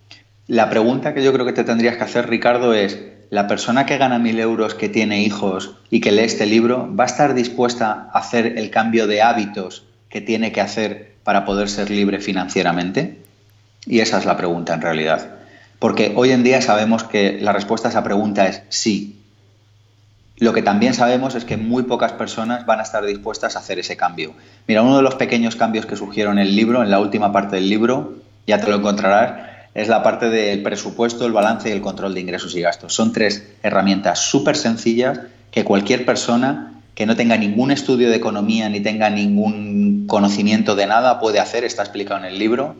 [0.47, 3.99] La pregunta que yo creo que te tendrías que hacer, Ricardo, es, ¿la persona que
[3.99, 8.09] gana mil euros, que tiene hijos y que lee este libro, va a estar dispuesta
[8.11, 13.19] a hacer el cambio de hábitos que tiene que hacer para poder ser libre financieramente?
[13.85, 15.29] Y esa es la pregunta en realidad.
[15.77, 19.21] Porque hoy en día sabemos que la respuesta a esa pregunta es sí.
[20.37, 23.77] Lo que también sabemos es que muy pocas personas van a estar dispuestas a hacer
[23.77, 24.33] ese cambio.
[24.67, 27.57] Mira, uno de los pequeños cambios que surgieron en el libro, en la última parte
[27.57, 28.15] del libro,
[28.47, 32.21] ya te lo encontrarás, es la parte del presupuesto, el balance y el control de
[32.21, 32.95] ingresos y gastos.
[32.95, 35.19] Son tres herramientas súper sencillas
[35.51, 36.68] que cualquier persona
[36.99, 41.63] que no tenga ningún estudio de economía ni tenga ningún conocimiento de nada puede hacer,
[41.63, 42.75] está explicado en el libro.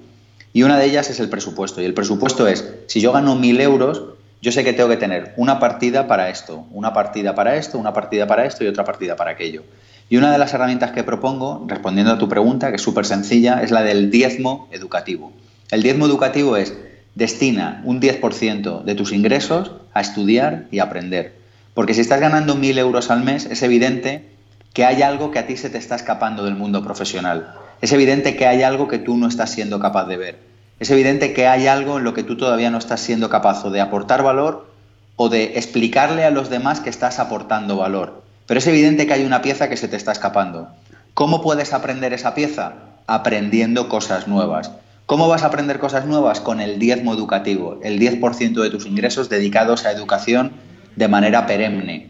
[0.51, 1.81] Y una de ellas es el presupuesto.
[1.81, 4.03] Y el presupuesto es, si yo gano mil euros,
[4.41, 7.93] yo sé que tengo que tener una partida para esto, una partida para esto, una
[7.93, 9.63] partida para esto y otra partida para aquello.
[10.09, 13.61] Y una de las herramientas que propongo, respondiendo a tu pregunta, que es súper sencilla,
[13.63, 15.31] es la del diezmo educativo.
[15.71, 16.75] El diezmo educativo es
[17.15, 21.38] destina un 10% de tus ingresos a estudiar y aprender.
[21.79, 24.29] Porque si estás ganando mil euros al mes, es evidente
[24.73, 27.55] que hay algo que a ti se te está escapando del mundo profesional.
[27.79, 30.39] Es evidente que hay algo que tú no estás siendo capaz de ver.
[30.81, 33.79] Es evidente que hay algo en lo que tú todavía no estás siendo capaz de
[33.79, 34.69] aportar valor
[35.15, 38.23] o de explicarle a los demás que estás aportando valor.
[38.45, 40.67] Pero es evidente que hay una pieza que se te está escapando.
[41.13, 42.73] ¿Cómo puedes aprender esa pieza?
[43.07, 44.69] Aprendiendo cosas nuevas.
[45.05, 46.41] ¿Cómo vas a aprender cosas nuevas?
[46.41, 50.51] Con el diezmo educativo, el 10% de tus ingresos dedicados a educación
[50.99, 52.09] de manera perenne.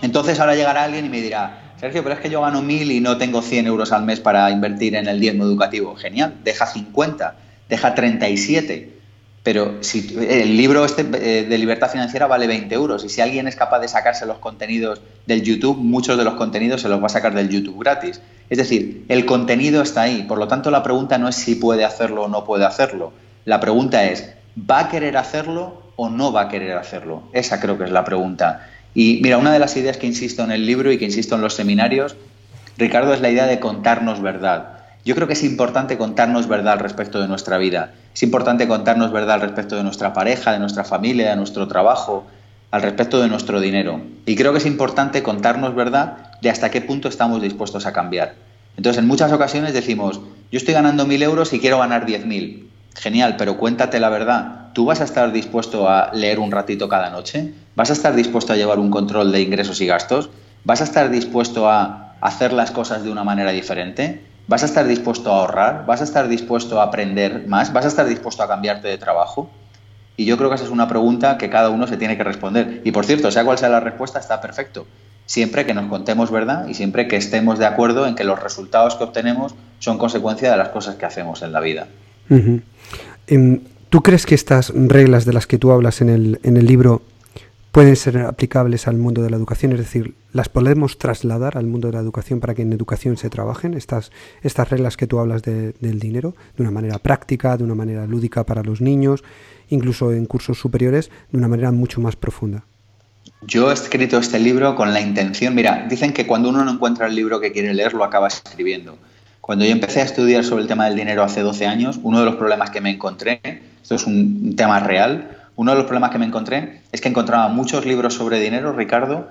[0.00, 3.00] Entonces ahora llegará alguien y me dirá, Sergio, pero es que yo gano mil y
[3.00, 5.94] no tengo 100 euros al mes para invertir en el diezmo educativo.
[5.96, 7.36] Genial, deja 50,
[7.68, 8.96] deja 37.
[9.42, 13.46] Pero si el libro este eh, de libertad financiera vale 20 euros y si alguien
[13.48, 17.06] es capaz de sacarse los contenidos del YouTube, muchos de los contenidos se los va
[17.06, 18.22] a sacar del YouTube gratis.
[18.48, 20.22] Es decir, el contenido está ahí.
[20.22, 23.12] Por lo tanto, la pregunta no es si puede hacerlo o no puede hacerlo.
[23.44, 27.24] La pregunta es, ¿va a querer hacerlo o no va a querer hacerlo?
[27.32, 28.68] Esa creo que es la pregunta.
[28.94, 31.42] Y mira, una de las ideas que insisto en el libro y que insisto en
[31.42, 32.16] los seminarios,
[32.78, 34.76] Ricardo, es la idea de contarnos verdad.
[35.04, 37.92] Yo creo que es importante contarnos verdad al respecto de nuestra vida.
[38.14, 42.26] Es importante contarnos verdad al respecto de nuestra pareja, de nuestra familia, de nuestro trabajo,
[42.70, 44.00] al respecto de nuestro dinero.
[44.26, 48.34] Y creo que es importante contarnos verdad de hasta qué punto estamos dispuestos a cambiar.
[48.76, 50.20] Entonces, en muchas ocasiones decimos,
[50.50, 52.68] yo estoy ganando mil euros y quiero ganar diez mil.
[52.96, 54.70] Genial, pero cuéntate la verdad.
[54.72, 57.52] ¿Tú vas a estar dispuesto a leer un ratito cada noche?
[57.74, 60.30] ¿Vas a estar dispuesto a llevar un control de ingresos y gastos?
[60.64, 64.22] ¿Vas a estar dispuesto a hacer las cosas de una manera diferente?
[64.48, 65.84] ¿Vas a estar dispuesto a ahorrar?
[65.86, 67.72] ¿Vas a estar dispuesto a aprender más?
[67.72, 69.50] ¿Vas a estar dispuesto a cambiarte de trabajo?
[70.16, 72.80] Y yo creo que esa es una pregunta que cada uno se tiene que responder.
[72.84, 74.86] Y por cierto, sea cual sea la respuesta, está perfecto.
[75.26, 78.94] Siempre que nos contemos verdad y siempre que estemos de acuerdo en que los resultados
[78.94, 81.88] que obtenemos son consecuencia de las cosas que hacemos en la vida.
[82.30, 82.62] Em,
[83.26, 87.02] ¿Tú crees que estas reglas de las que tú hablas en el, en el libro
[87.76, 91.88] pueden ser aplicables al mundo de la educación, es decir, las podemos trasladar al mundo
[91.88, 94.12] de la educación para que en educación se trabajen estas,
[94.42, 98.44] estas reglas que tú hablas del dinero de una manera práctica, de una manera lúdica
[98.44, 99.24] para los niños,
[99.68, 102.64] incluso en cursos superiores, de una manera mucho más profunda.
[103.42, 107.06] Yo he escrito este libro con la intención, mira, dicen que cuando uno no encuentra
[107.08, 108.96] el libro que quiere leer, lo acaba escribiendo.
[109.46, 112.24] Cuando yo empecé a estudiar sobre el tema del dinero hace 12 años, uno de
[112.24, 113.40] los problemas que me encontré,
[113.80, 117.46] esto es un tema real, uno de los problemas que me encontré es que encontraba
[117.46, 119.28] muchos libros sobre dinero, Ricardo,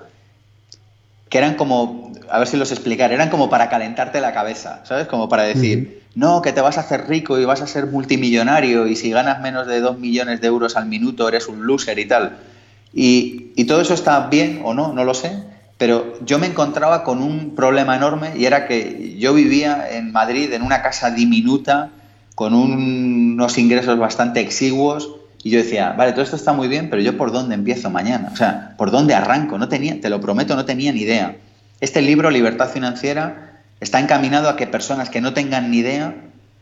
[1.28, 5.06] que eran como, a ver si los explicar, eran como para calentarte la cabeza, ¿sabes?
[5.06, 8.86] Como para decir, no, que te vas a hacer rico y vas a ser multimillonario
[8.86, 12.08] y si ganas menos de dos millones de euros al minuto eres un loser y
[12.08, 12.38] tal.
[12.94, 15.42] Y, y todo eso está bien o no, no lo sé,
[15.78, 20.52] pero yo me encontraba con un problema enorme y era que yo vivía en Madrid
[20.52, 21.90] en una casa diminuta
[22.34, 25.10] con unos ingresos bastante exiguos
[25.42, 28.30] y yo decía, vale, todo esto está muy bien, pero yo por dónde empiezo mañana?
[28.32, 29.58] O sea, ¿por dónde arranco?
[29.58, 31.36] No tenía, te lo prometo, no tenía ni idea.
[31.80, 36.16] Este libro, Libertad Financiera, está encaminado a que personas que no tengan ni idea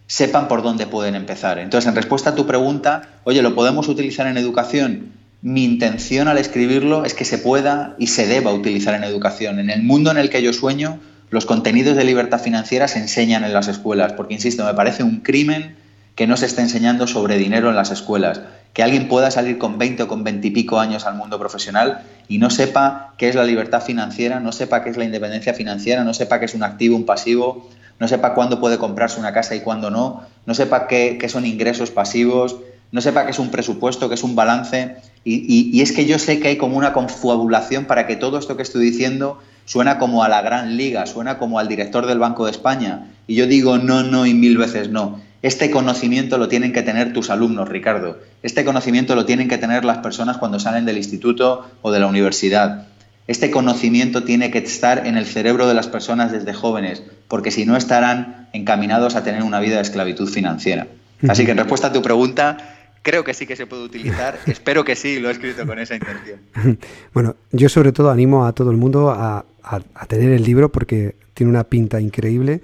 [0.07, 1.59] sepan por dónde pueden empezar.
[1.59, 5.13] Entonces, en respuesta a tu pregunta, oye, ¿lo podemos utilizar en educación?
[5.47, 9.59] Mi intención al escribirlo es que se pueda y se deba utilizar en educación.
[9.59, 13.45] En el mundo en el que yo sueño, los contenidos de libertad financiera se enseñan
[13.45, 15.77] en las escuelas, porque, insisto, me parece un crimen
[16.15, 18.41] que no se esté enseñando sobre dinero en las escuelas
[18.75, 22.03] que alguien pueda salir con 20 o con 20 y pico años al mundo profesional
[22.27, 26.03] y no sepa qué es la libertad financiera, no sepa qué es la independencia financiera,
[26.03, 27.71] no sepa qué es un activo, un pasivo,
[28.01, 31.93] no sepa cuándo puede comprarse una casa y cuándo no, no sepa qué, son ingresos
[31.93, 32.57] pasivos,
[32.95, 34.95] no sepa qué es un presupuesto, qué es un balance.
[35.25, 38.57] Y, y, es que yo sé que hay como una confabulación para que todo esto
[38.57, 42.45] que estoy diciendo suena como a la gran liga, suena como al director del Banco
[42.45, 43.11] de España.
[43.27, 45.21] Y yo digo no, no y mil veces no.
[45.43, 48.21] Este conocimiento lo tienen que tener tus alumnos, Ricardo.
[48.45, 52.07] Este conocimiento lo tienen que tener las personas cuando salen del instituto o de la
[52.07, 52.87] universidad.
[53.27, 57.67] Este conocimiento tiene que estar en el cerebro de las personas desde jóvenes, porque si
[57.67, 60.87] no estarán encaminados a tener una vida de esclavitud financiera.
[61.29, 62.74] Así que en respuesta a tu pregunta,
[63.05, 64.41] creo que sí que se puede utilizar.
[64.47, 66.41] Espero que sí, lo he escrito con esa intención.
[67.15, 71.15] Bueno, yo sobre todo animo a todo el mundo a, a tener el libro porque
[71.35, 72.61] tiene una pinta increíble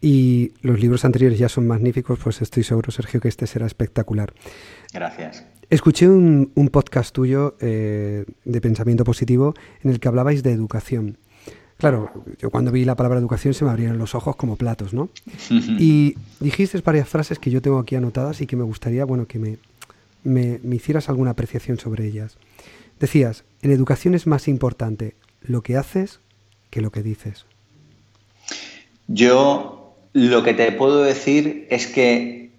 [0.00, 4.34] y los libros anteriores ya son magníficos, pues estoy seguro, Sergio, que este será espectacular.
[4.92, 5.44] Gracias.
[5.70, 11.16] Escuché un, podcast tuyo eh, de pensamiento positivo en el que hablabais de educación.
[11.78, 15.08] Claro, yo cuando vi la palabra educación se me abrieron los ojos como platos, ¿no?
[15.50, 19.38] y dijiste varias frases que yo tengo aquí anotadas y que me gustaría, bueno, que
[19.38, 19.56] me,
[20.24, 22.38] me, hicieras alguna apreciación sobre ellas.
[22.98, 26.20] Decías, en educación es más importante lo que haces
[26.70, 27.46] que lo que dices.
[29.06, 32.50] Yo lo que te puedo decir es que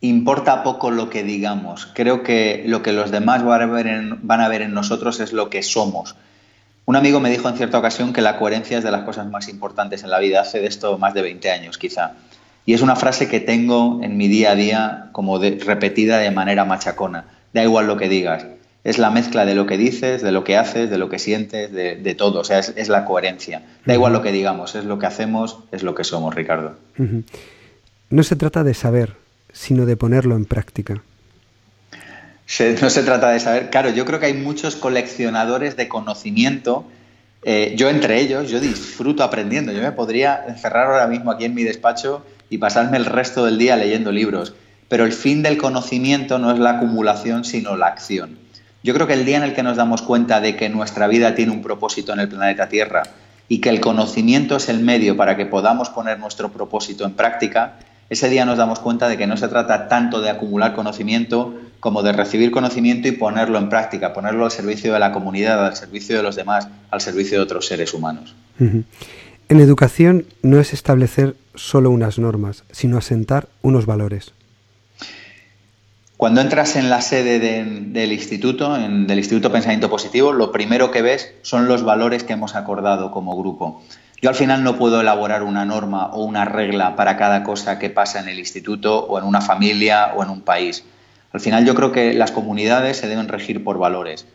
[0.00, 1.86] importa poco lo que digamos.
[1.94, 5.20] Creo que lo que los demás van a ver en, van a ver en nosotros
[5.20, 6.16] es lo que somos.
[6.84, 9.48] Un amigo me dijo en cierta ocasión que la coherencia es de las cosas más
[9.48, 10.40] importantes en la vida.
[10.40, 12.14] Hace de esto más de 20 años, quizá.
[12.66, 16.64] Y es una frase que tengo en mi día a día como repetida de manera
[16.64, 17.24] machacona.
[17.52, 18.46] Da igual lo que digas
[18.82, 21.72] es la mezcla de lo que dices, de lo que haces, de lo que sientes,
[21.72, 22.40] de, todo.
[22.40, 23.62] O sea, es, la coherencia.
[23.84, 26.76] Da igual lo que digamos, es lo que hacemos, es lo que somos, Ricardo.
[28.08, 29.16] No se trata de saber,
[29.52, 31.02] sino de ponerlo en práctica.
[32.80, 33.70] no se trata de saber.
[33.70, 36.86] Claro, yo creo que hay muchos coleccionadores de conocimiento.
[37.42, 39.72] Eh, yo entre ellos, yo disfruto aprendiendo.
[39.72, 43.56] Yo me podría encerrar ahora mismo aquí en mi despacho y pasarme el resto del
[43.56, 44.52] día leyendo libros.
[44.88, 48.38] Pero el fin del conocimiento no es la acumulación, sino la acción.
[48.82, 51.34] Yo creo que el día en el que nos damos cuenta de que nuestra vida
[51.34, 53.04] tiene un propósito en el planeta Tierra
[53.48, 57.78] y que el conocimiento es el medio para que podamos poner nuestro propósito en práctica,
[58.10, 62.02] ese día nos damos cuenta de que no se trata tanto de acumular conocimiento como
[62.02, 66.16] de recibir conocimiento y ponerlo en práctica, ponerlo al servicio de la comunidad, al servicio
[66.16, 68.34] de los demás, al servicio de otros seres humanos.
[69.50, 74.32] En educación no es establecer solo unas normas, sino asentar unos valores.
[76.16, 81.02] Cuando entras en la sede del instituto, en, del Instituto Pensamiento Positivo, lo primero que
[81.02, 83.82] ves son los valores que hemos acordado como grupo.
[84.22, 87.90] Yo al final no puedo elaborar una norma o una regla para cada cosa que
[87.90, 90.84] pasa en el instituto o en una familia o en un país.
[91.32, 94.26] Al final yo creo que las comunidades se deben regir por valores.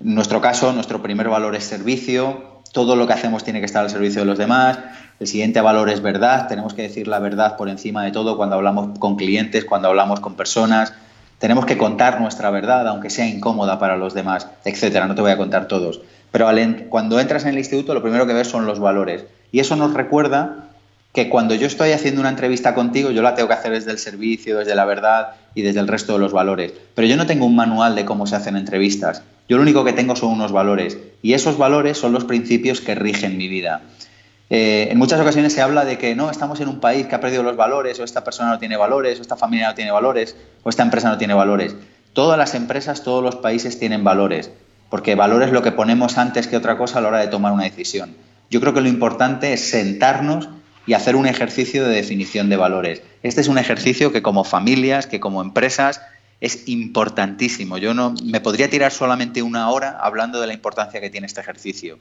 [0.00, 3.82] En nuestro caso, nuestro primer valor es servicio, todo lo que hacemos tiene que estar
[3.82, 4.78] al servicio de los demás.
[5.18, 8.56] El siguiente valor es verdad, tenemos que decir la verdad por encima de todo cuando
[8.56, 10.92] hablamos con clientes, cuando hablamos con personas
[11.38, 15.06] tenemos que contar nuestra verdad, aunque sea incómoda para los demás, etcétera.
[15.06, 16.00] No te voy a contar todos.
[16.30, 16.48] Pero
[16.90, 19.24] cuando entras en el instituto, lo primero que ves son los valores.
[19.52, 20.68] Y eso nos recuerda
[21.12, 23.98] que cuando yo estoy haciendo una entrevista contigo, yo la tengo que hacer desde el
[23.98, 26.72] servicio, desde la verdad y desde el resto de los valores.
[26.94, 29.22] Pero yo no tengo un manual de cómo se hacen entrevistas.
[29.48, 30.98] Yo lo único que tengo son unos valores.
[31.22, 33.82] Y esos valores son los principios que rigen mi vida.
[34.48, 37.20] Eh, en muchas ocasiones se habla de que no, estamos en un país que ha
[37.20, 40.36] perdido los valores, o esta persona no tiene valores, o esta familia no tiene valores,
[40.62, 41.74] o esta empresa no tiene valores.
[42.12, 44.50] Todas las empresas, todos los países tienen valores,
[44.88, 47.52] porque valor es lo que ponemos antes que otra cosa a la hora de tomar
[47.52, 48.16] una decisión.
[48.48, 50.48] Yo creo que lo importante es sentarnos
[50.86, 53.02] y hacer un ejercicio de definición de valores.
[53.24, 56.00] Este es un ejercicio que como familias, que como empresas,
[56.40, 57.78] es importantísimo.
[57.78, 61.40] Yo no me podría tirar solamente una hora hablando de la importancia que tiene este
[61.40, 61.98] ejercicio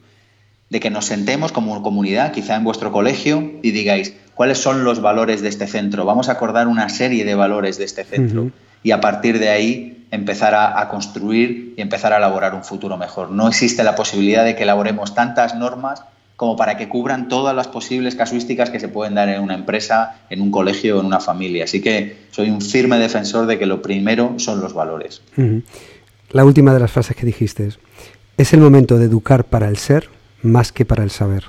[0.69, 4.99] de que nos sentemos como comunidad, quizá en vuestro colegio, y digáis, ¿cuáles son los
[4.99, 6.05] valores de este centro?
[6.05, 10.05] Vamos a acordar una serie de valores de este centro y a partir de ahí
[10.11, 13.31] empezar a, construir y empezar a elaborar un futuro mejor.
[13.31, 16.03] No existe la posibilidad de que elaboremos tantas normas
[16.35, 20.21] como para que cubran todas las posibles casuísticas que se pueden dar en una empresa,
[20.29, 21.63] en un colegio o en una familia.
[21.63, 25.21] Así que soy un firme defensor de que lo primero son los valores.
[26.31, 27.79] La última de las frases que dijiste es,
[28.37, 30.09] es el momento de educar para el ser
[30.45, 31.45] más que para el saber?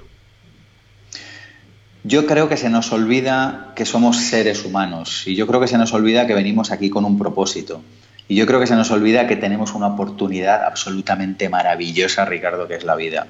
[2.03, 5.79] Yo creo que se nos olvida que somos seres humanos y yo creo que se
[5.79, 7.83] nos olvida que venimos aquí con un propósito.
[8.29, 12.75] Y yo creo que se nos olvida que tenemos una oportunidad absolutamente maravillosa, Ricardo, que
[12.75, 13.27] es la vida.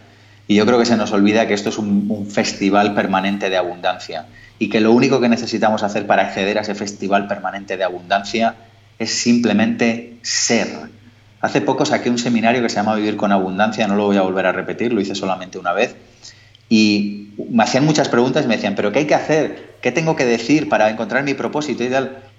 [0.48, 4.26] Y yo creo que se nos olvida que esto es un, festival permanente de abundancia
[4.58, 8.54] y que lo único que necesitamos hacer para acceder a ese festival permanente de abundancia
[8.98, 10.68] es simplemente ser.
[11.40, 14.22] Hace poco saqué un seminario que se llama Vivir con Abundancia, no lo voy a
[14.22, 15.96] volver a repetir, lo hice solamente una vez.
[16.68, 19.76] Y me hacían muchas preguntas y me decían, ¿pero qué hay que hacer?
[19.82, 21.90] ¿Qué tengo que decir para encontrar mi propósito y?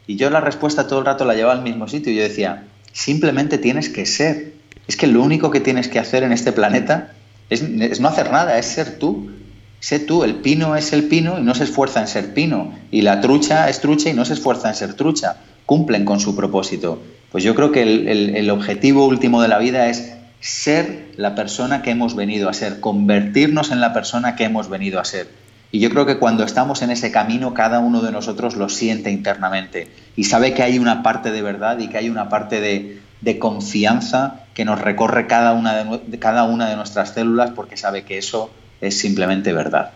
[0.07, 2.11] Y yo la respuesta todo el rato la llevaba al mismo sitio.
[2.11, 4.53] Y yo decía, simplemente tienes que ser.
[4.87, 7.13] Es que lo único que tienes que hacer en este planeta
[7.49, 9.31] es, no hacer nada, es ser tú.
[9.79, 12.73] Sé tú, el pino es el pino y no se esfuerza en ser pino.
[12.91, 15.37] Y la trucha es trucha y no se esfuerza en ser trucha.
[15.65, 17.01] Cumplen con su propósito.
[17.31, 21.91] Pues yo creo que el, objetivo último de la vida es ser la persona que
[21.91, 25.27] hemos venido a ser, convertirnos en la persona que hemos venido a ser.
[25.71, 29.11] Y yo creo que cuando estamos en ese camino, cada uno de nosotros lo siente
[29.11, 33.39] internamente y sabe que hay una parte de verdad y que hay una parte de,
[33.39, 38.17] confianza que nos recorre cada una de, cada una de nuestras células porque sabe que
[38.17, 38.49] eso
[38.81, 39.91] es simplemente verdad.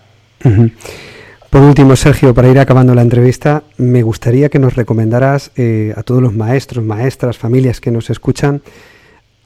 [1.50, 6.04] Por último, Sergio, para ir acabando la entrevista, me gustaría que nos recomendaras eh, a
[6.04, 8.62] todos los maestros, maestras, familias que nos escuchan,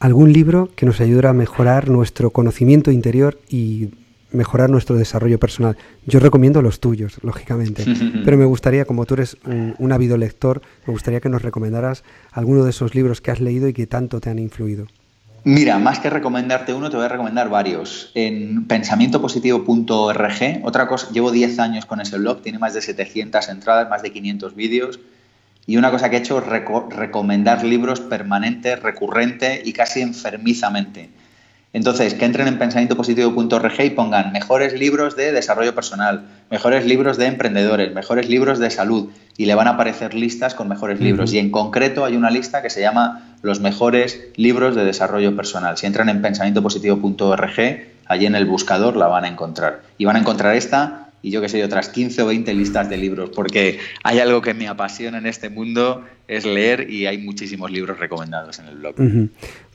[0.00, 3.88] algún libro que nos ayude a mejorar nuestro conocimiento interior y
[4.32, 5.78] mejorar nuestro desarrollo personal.
[6.04, 7.86] Yo recomiendo los tuyos, lógicamente,
[8.26, 12.04] pero me gustaría, como tú eres un, un ávido lector, me gustaría que nos recomendaras
[12.32, 14.86] alguno de esos libros que has leído y que tanto te han influido.
[15.48, 18.10] Mira, más que recomendarte uno, te voy a recomendar varios.
[18.14, 23.88] En pensamientopositivo.org, otra cosa, llevo 10 años con ese blog, tiene más de 700 entradas,
[23.88, 24.98] más de 500 vídeos.
[25.64, 31.10] Y una cosa que he hecho es recomendar libros permanente, recurrente y casi enfermizamente.
[31.72, 37.26] Entonces, que entren en pensamientopositivo.org y pongan mejores libros de desarrollo personal, mejores libros de
[37.26, 41.34] emprendedores, mejores libros de salud y le van a aparecer listas con mejores libros.
[41.34, 45.76] Y en concreto hay una lista que se llama los mejores libros de desarrollo personal.
[45.76, 47.60] Si entran en pensamientopositivo.org,
[48.06, 49.82] allí en el buscador la van a encontrar.
[49.98, 52.96] Y van a encontrar esta y yo que sé, otras 15 o 20 listas de
[52.96, 57.68] libros, porque hay algo que me apasiona en este mundo, es leer y hay muchísimos
[57.72, 58.94] libros recomendados en el blog.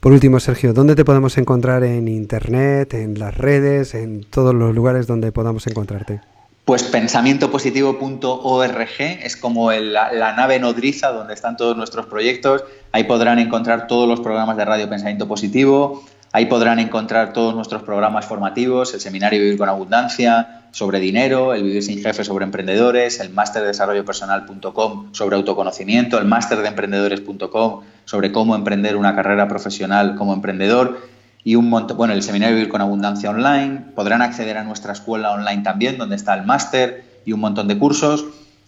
[0.02, 4.74] Por último, Sergio, ¿dónde te podemos encontrar en Internet, en las redes, en todos los
[4.74, 6.20] lugares donde podamos encontrarte?
[6.64, 12.64] Pues pensamientopositivo.org es como la, nave nodriza donde están todos nuestros proyectos.
[12.90, 17.84] Ahí podrán encontrar todos los programas de Radio Pensamiento Positivo, ahí podrán encontrar todos nuestros
[17.84, 23.20] programas formativos, el seminario Vivir con Abundancia, sobre dinero, el Vivir sin Jefe sobre emprendedores,
[23.20, 29.14] el máster de desarrollo personal.com sobre autoconocimiento, el máster de emprendedores.com sobre cómo emprender una
[29.14, 30.98] carrera profesional como emprendedor
[31.44, 33.80] y un montón, bueno, el seminario Vivir con Abundancia Online.
[33.94, 37.78] Podrán acceder a nuestra escuela online también, donde está el máster y un montón de
[37.78, 38.26] cursos.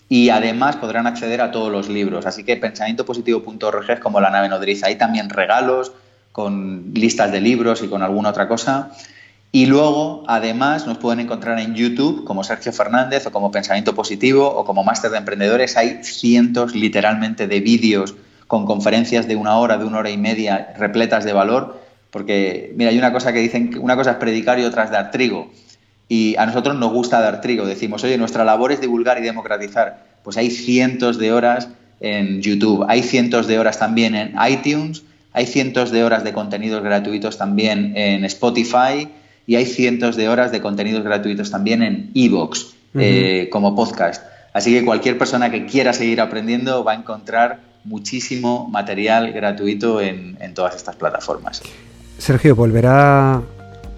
[0.09, 2.27] Y además podrán acceder a todos los libros.
[2.27, 4.89] Así que pensamientopositivo.org es como la nave nodriza.
[4.89, 5.93] Hay también regalos
[6.33, 8.91] con listas de libros y con alguna otra cosa.
[9.55, 14.49] Y luego, además, nos pueden encontrar en YouTube como Sergio Fernández o como Pensamiento Positivo
[14.49, 15.77] o como Máster de Emprendedores.
[15.77, 18.17] Hay cientos, literalmente, de vídeos
[18.49, 21.81] con conferencias de una hora, de una hora y media, repletas de valor.
[22.11, 25.13] Porque, mira, hay una cosa que dicen una cosa es predicar y otra es dar
[25.13, 25.53] trigo.
[26.09, 27.65] Y a nosotros nos gusta dar trigo.
[27.65, 30.05] Decimos, oye, nuestra labor es divulgar y democratizar.
[30.25, 31.69] Pues hay cientos de horas
[32.01, 36.83] en YouTube, hay cientos de horas también en iTunes, hay cientos de horas de contenidos
[36.83, 39.09] gratuitos también en Spotify
[39.47, 44.23] y hay cientos de horas de contenidos gratuitos también en Evox eh, como podcast.
[44.53, 50.39] Así que cualquier persona que quiera seguir aprendiendo va a encontrar muchísimo material gratuito en,
[50.41, 51.63] en todas estas plataformas.
[52.19, 53.43] Sergio, ¿volverá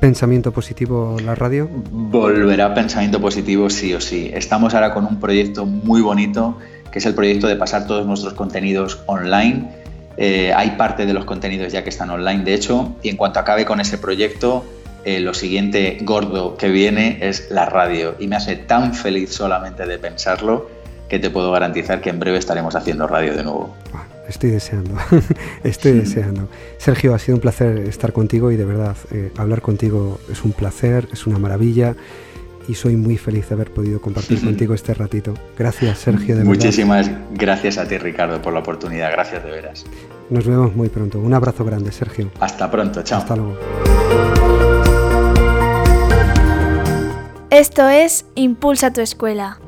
[0.01, 1.68] Pensamiento Positivo la radio?
[1.90, 4.30] Volverá Pensamiento Positivo sí o sí.
[4.32, 6.59] Estamos ahora con un proyecto muy bonito,
[6.90, 9.70] que es el proyecto de pasar todos nuestros contenidos online.
[10.16, 13.38] Eh, hay parte de los contenidos ya que están online, de hecho, y en cuanto
[13.40, 14.64] acabe con ese proyecto,
[15.07, 19.86] eh, lo siguiente gordo que viene es la radio y me hace tan feliz solamente
[19.86, 20.68] de pensarlo
[21.09, 23.72] que te puedo garantizar que en breve estaremos haciendo radio de nuevo.
[24.28, 24.96] Estoy deseando,
[25.62, 26.48] estoy deseando.
[26.78, 30.50] Sergio, ha sido un placer estar contigo y de verdad, eh, hablar contigo es un
[30.50, 31.94] placer, es una maravilla
[32.66, 35.34] y soy muy feliz de haber podido compartir contigo este ratito.
[35.57, 36.36] Gracias, Sergio.
[36.36, 39.12] De Muchísimas gracias a ti, Ricardo, por la oportunidad.
[39.12, 39.86] Gracias de veras.
[40.30, 41.20] Nos vemos muy pronto.
[41.20, 42.32] Un abrazo grande, Sergio.
[42.40, 43.20] Hasta pronto, chao.
[43.20, 44.65] Hasta luego.
[47.57, 49.59] Esto es Impulsa tu escuela.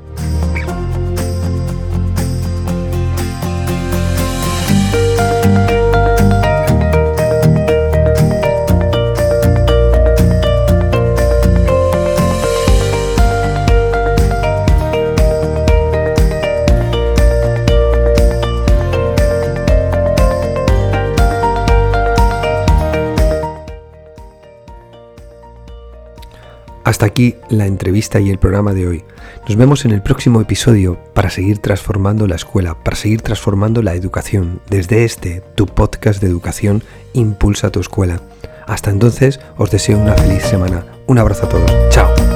[26.89, 29.05] Hasta aquí la entrevista y el programa de hoy.
[29.47, 33.95] Nos vemos en el próximo episodio para seguir transformando la escuela, para seguir transformando la
[33.95, 34.63] educación.
[34.71, 36.83] Desde este, tu podcast de educación,
[37.13, 38.23] Impulsa tu escuela.
[38.67, 40.87] Hasta entonces, os deseo una feliz semana.
[41.07, 41.71] Un abrazo a todos.
[41.91, 42.28] Chao.